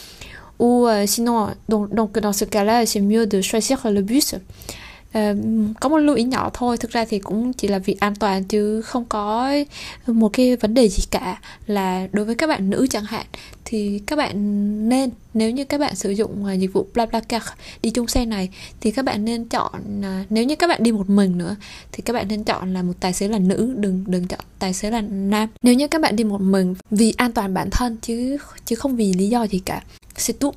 ou 0.61 0.87
uh, 0.87 1.07
sinon 1.07 1.47
donc, 1.67 1.93
donc 1.93 2.17
dans 2.19 2.31
ce 2.31 2.45
cas-là 2.45 2.85
c'est 2.85 3.01
mieux 3.01 3.25
de 3.25 3.41
choisir 3.41 3.91
le 3.91 4.01
bus 4.01 4.35
Có 5.79 5.89
một 5.89 5.97
lưu 5.97 6.15
ý 6.15 6.23
nhỏ 6.23 6.49
thôi, 6.53 6.77
thực 6.77 6.91
ra 6.91 7.05
thì 7.05 7.19
cũng 7.19 7.53
chỉ 7.53 7.67
là 7.67 7.79
vì 7.79 7.95
an 7.99 8.15
toàn 8.15 8.43
chứ 8.43 8.81
không 8.81 9.05
có 9.05 9.53
một 10.07 10.29
cái 10.33 10.55
vấn 10.55 10.73
đề 10.73 10.89
gì 10.89 11.03
cả. 11.11 11.41
Là 11.67 12.07
đối 12.11 12.25
với 12.25 12.35
các 12.35 12.47
bạn 12.47 12.69
nữ 12.69 12.87
chẳng 12.89 13.03
hạn, 13.03 13.25
thì 13.65 14.01
các 14.05 14.15
bạn 14.15 14.89
nên, 14.89 15.09
nếu 15.33 15.51
như 15.51 15.65
các 15.65 15.79
bạn 15.79 15.95
sử 15.95 16.11
dụng 16.11 16.45
à, 16.45 16.53
dịch 16.53 16.73
vụ 16.73 16.87
BlaBlaCar 16.93 17.43
đi 17.81 17.89
chung 17.89 18.07
xe 18.07 18.25
này, 18.25 18.49
thì 18.81 18.91
các 18.91 19.05
bạn 19.05 19.25
nên 19.25 19.45
chọn 19.45 20.01
à, 20.03 20.25
nếu 20.29 20.43
như 20.43 20.55
các 20.55 20.67
bạn 20.67 20.83
đi 20.83 20.91
một 20.91 21.09
mình 21.09 21.37
nữa, 21.37 21.55
thì 21.91 22.01
các 22.01 22.13
bạn 22.13 22.27
nên 22.27 22.43
chọn 22.43 22.73
là 22.73 22.81
một 22.81 22.93
tài 22.99 23.13
xế 23.13 23.27
là 23.27 23.39
nữ, 23.39 23.73
đừng 23.77 24.03
đừng 24.07 24.27
chọn 24.27 24.39
tài 24.59 24.73
xế 24.73 24.91
là 24.91 25.01
nam. 25.01 25.49
Nếu 25.61 25.73
như 25.73 25.87
các 25.87 26.01
bạn 26.01 26.15
đi 26.15 26.23
một 26.23 26.41
mình 26.41 26.75
vì 26.91 27.13
an 27.17 27.31
toàn 27.31 27.53
bản 27.53 27.69
thân 27.71 27.97
chứ 28.01 28.37
chứ 28.65 28.75
không 28.75 28.95
vì 28.95 29.13
lý 29.13 29.29
do 29.29 29.47
gì 29.47 29.59
cả. 29.59 29.83
C'est 30.15 30.39
tout. 30.39 30.55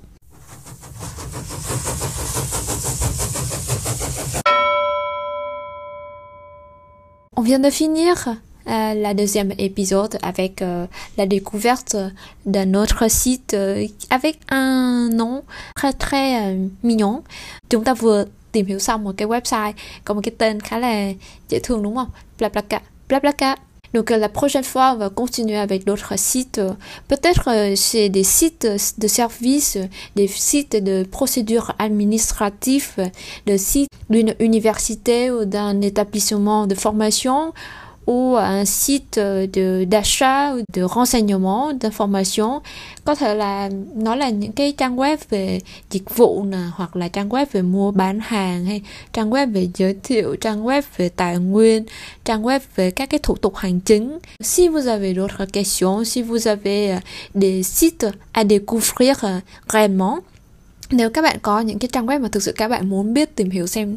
Vient 7.44 7.58
de 7.58 7.70
finir 7.70 8.14
euh, 8.66 8.94
la 8.94 9.12
deuxième 9.12 9.52
épisode 9.58 10.18
avec 10.22 10.62
euh, 10.62 10.86
la 11.18 11.26
découverte 11.26 11.96
d'un 12.46 12.74
autre 12.74 13.08
site 13.10 13.52
euh, 13.54 13.86
avec 14.10 14.38
un 14.48 15.10
nom 15.10 15.42
très 15.76 15.92
très 15.92 16.42
euh, 16.42 16.68
mignon. 16.82 17.22
Chúng 17.70 17.84
ta 17.84 17.94
vừa 17.94 18.24
tìm 18.52 18.66
hiểu 18.66 18.78
xong 18.78 19.04
một 19.04 19.14
cái 19.16 19.28
website 19.28 19.72
có 20.04 20.14
một 20.14 20.20
cái 20.24 20.34
tên 20.38 20.60
khá 20.60 20.78
là 20.78 21.12
dễ 21.48 21.58
thương 21.62 21.82
đúng 21.82 21.96
không? 21.96 22.10
Blablacar. 22.38 22.82
Blablacar 23.08 23.58
Donc 23.94 24.10
euh, 24.10 24.18
la 24.18 24.28
prochaine 24.28 24.64
fois, 24.64 24.92
on 24.94 24.98
va 24.98 25.08
continuer 25.08 25.56
avec 25.56 25.86
d'autres 25.86 26.18
sites. 26.18 26.60
Peut-être 27.08 27.48
euh, 27.48 27.74
c'est 27.76 28.08
des 28.08 28.24
sites 28.24 28.68
de 28.98 29.08
services, 29.08 29.78
des 30.16 30.26
sites 30.26 30.76
de 30.82 31.04
procédures 31.04 31.74
administratives, 31.78 32.96
des 33.46 33.58
sites 33.58 33.88
d'une 34.10 34.34
université 34.40 35.30
ou 35.30 35.44
d'un 35.44 35.80
établissement 35.80 36.66
de 36.66 36.74
formation 36.74 37.54
ou 38.06 38.36
un 38.36 38.64
site 38.64 39.18
euh, 39.18 39.46
de 39.46 39.84
d'achat 39.84 40.54
de 40.74 40.82
renseignement 40.82 41.72
d'information. 41.72 42.60
Có 43.04 43.14
thể 43.14 43.34
là 43.34 43.70
nó 43.94 44.14
là 44.14 44.28
những 44.28 44.52
cái 44.52 44.72
trang 44.72 44.96
web 44.96 45.16
về 45.30 45.60
dịch 45.90 46.16
vụ 46.16 46.44
nè 46.44 46.58
hoặc 46.72 46.96
là 46.96 47.08
trang 47.08 47.28
web 47.28 47.46
về 47.52 47.62
mua 47.62 47.90
bán 47.90 48.20
hàng 48.20 48.64
hay 48.64 48.82
trang 49.12 49.30
web 49.30 49.52
về 49.52 49.68
giới 49.74 49.96
thiệu 50.02 50.36
trang 50.36 50.64
web 50.64 50.82
về 50.96 51.08
tài 51.08 51.38
nguyên 51.38 51.84
trang 52.24 52.42
web 52.42 52.60
về 52.76 52.90
các 52.90 53.10
cái 53.10 53.20
thủ 53.22 53.36
tục 53.36 53.56
hành 53.56 53.80
chính. 53.80 54.18
Si 54.40 54.68
vous 54.68 54.86
avez 54.86 55.14
d'autres 55.14 55.46
questions 55.52 56.04
si 56.04 56.22
vous 56.22 56.48
avez 56.48 56.90
euh, 56.90 57.00
des 57.34 57.62
sites 57.62 58.06
à 58.32 58.44
découvrir 58.44 59.24
euh, 59.24 59.40
réellement 59.68 60.20
nếu 60.90 61.10
các 61.10 61.22
bạn 61.22 61.38
có 61.42 61.60
những 61.60 61.78
cái 61.78 61.88
trang 61.92 62.06
web 62.06 62.20
mà 62.20 62.28
thực 62.28 62.42
sự 62.42 62.52
các 62.52 62.68
bạn 62.68 62.90
muốn 62.90 63.14
biết 63.14 63.36
tìm 63.36 63.50
hiểu 63.50 63.66
xem 63.66 63.96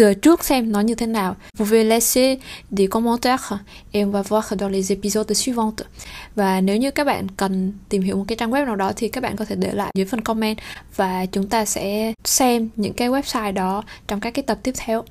de 0.00 0.14
trước 0.14 0.44
xem 0.44 0.72
nó 0.72 0.80
như 0.80 0.94
thế 0.94 1.06
nào. 1.06 1.36
Vous 1.58 1.64
pouvez 1.64 1.84
laisser 1.84 2.38
des 2.70 2.88
commentaires 2.88 3.52
et 3.92 4.04
on 4.04 4.10
va 4.10 4.22
voir 4.22 4.56
dans 4.58 4.72
les 4.72 4.92
épisodes 4.92 5.36
suivantes. 5.36 5.86
Và 6.34 6.60
nếu 6.60 6.76
như 6.76 6.90
các 6.90 7.04
bạn 7.04 7.26
cần 7.36 7.72
tìm 7.88 8.02
hiểu 8.02 8.16
một 8.16 8.24
cái 8.28 8.36
trang 8.36 8.50
web 8.50 8.66
nào 8.66 8.76
đó 8.76 8.92
thì 8.96 9.08
các 9.08 9.20
bạn 9.22 9.36
có 9.36 9.44
thể 9.44 9.56
để 9.56 9.72
lại 9.72 9.92
dưới 9.94 10.06
phần 10.06 10.20
comment 10.20 10.58
và 10.96 11.26
chúng 11.26 11.48
ta 11.48 11.64
sẽ 11.64 12.12
xem 12.24 12.68
những 12.76 12.92
cái 12.92 13.08
website 13.08 13.52
đó 13.52 13.82
trong 14.08 14.20
các 14.20 14.34
cái 14.34 14.42
tập 14.42 14.58
tiếp 14.62 14.74
theo. 14.78 15.04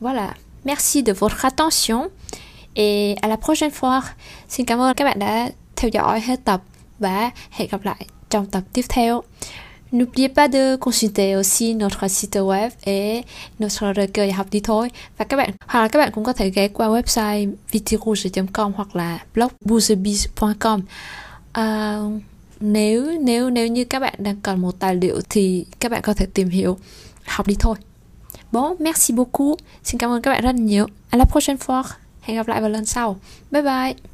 Voilà. 0.00 0.28
Merci 0.64 1.02
de 1.06 1.12
votre 1.12 1.36
attention 1.42 2.08
et 2.74 3.16
à 3.20 3.28
la 3.28 3.36
prochaine 3.36 3.74
fois. 3.80 4.02
Xin 4.48 4.66
cảm 4.66 4.80
ơn 4.80 4.94
các 4.94 5.04
bạn 5.04 5.18
đã 5.18 5.50
theo 5.76 5.88
dõi 5.88 6.20
hết 6.20 6.44
tập 6.44 6.62
và 6.98 7.30
hẹn 7.50 7.68
gặp 7.70 7.84
lại 7.84 8.06
trong 8.30 8.46
tập 8.46 8.62
tiếp 8.72 8.84
theo. 8.88 9.22
N'oubliez 9.92 10.28
pas 10.28 10.48
de 10.48 10.76
consulter 10.76 11.36
aussi 11.36 11.74
notre 11.74 12.08
site 12.08 12.36
web 12.36 12.70
et 12.86 13.24
notre 13.60 13.92
recueil 13.96 14.30
học 14.30 14.46
đi 14.50 14.60
thôi. 14.60 14.90
Và 15.18 15.24
các 15.24 15.36
bạn 15.36 15.50
hoặc 15.66 15.82
là 15.82 15.88
các 15.88 15.98
bạn 15.98 16.12
cũng 16.14 16.24
có 16.24 16.32
thể 16.32 16.50
ghé 16.50 16.68
qua 16.68 16.88
website 16.88 17.52
vitirouge.com 17.70 18.72
hoặc 18.76 18.96
là 18.96 19.18
blog 19.34 19.48
boozebees.com 19.64 20.80
à, 21.52 21.98
nếu 22.60 23.18
nếu 23.20 23.50
nếu 23.50 23.66
như 23.66 23.84
các 23.84 24.00
bạn 24.00 24.14
đang 24.18 24.36
cần 24.40 24.60
một 24.60 24.78
tài 24.78 24.94
liệu 24.94 25.20
thì 25.28 25.66
các 25.80 25.92
bạn 25.92 26.02
có 26.02 26.14
thể 26.14 26.26
tìm 26.34 26.48
hiểu 26.48 26.78
học 27.24 27.46
đi 27.46 27.54
thôi. 27.60 27.76
Bon 28.52 28.76
merci 28.78 29.14
beaucoup. 29.14 29.60
Xin 29.84 29.98
cảm 29.98 30.10
ơn 30.10 30.22
các 30.22 30.30
bạn 30.30 30.44
rất 30.44 30.54
nhiều. 30.54 30.86
À 31.10 31.18
la 31.18 31.24
prochaine 31.24 31.58
fois. 31.66 31.84
Hẹn 32.20 32.36
gặp 32.36 32.48
lại 32.48 32.60
vào 32.60 32.70
lần 32.70 32.84
sau. 32.84 33.16
Bye 33.50 33.62
bye. 33.62 34.13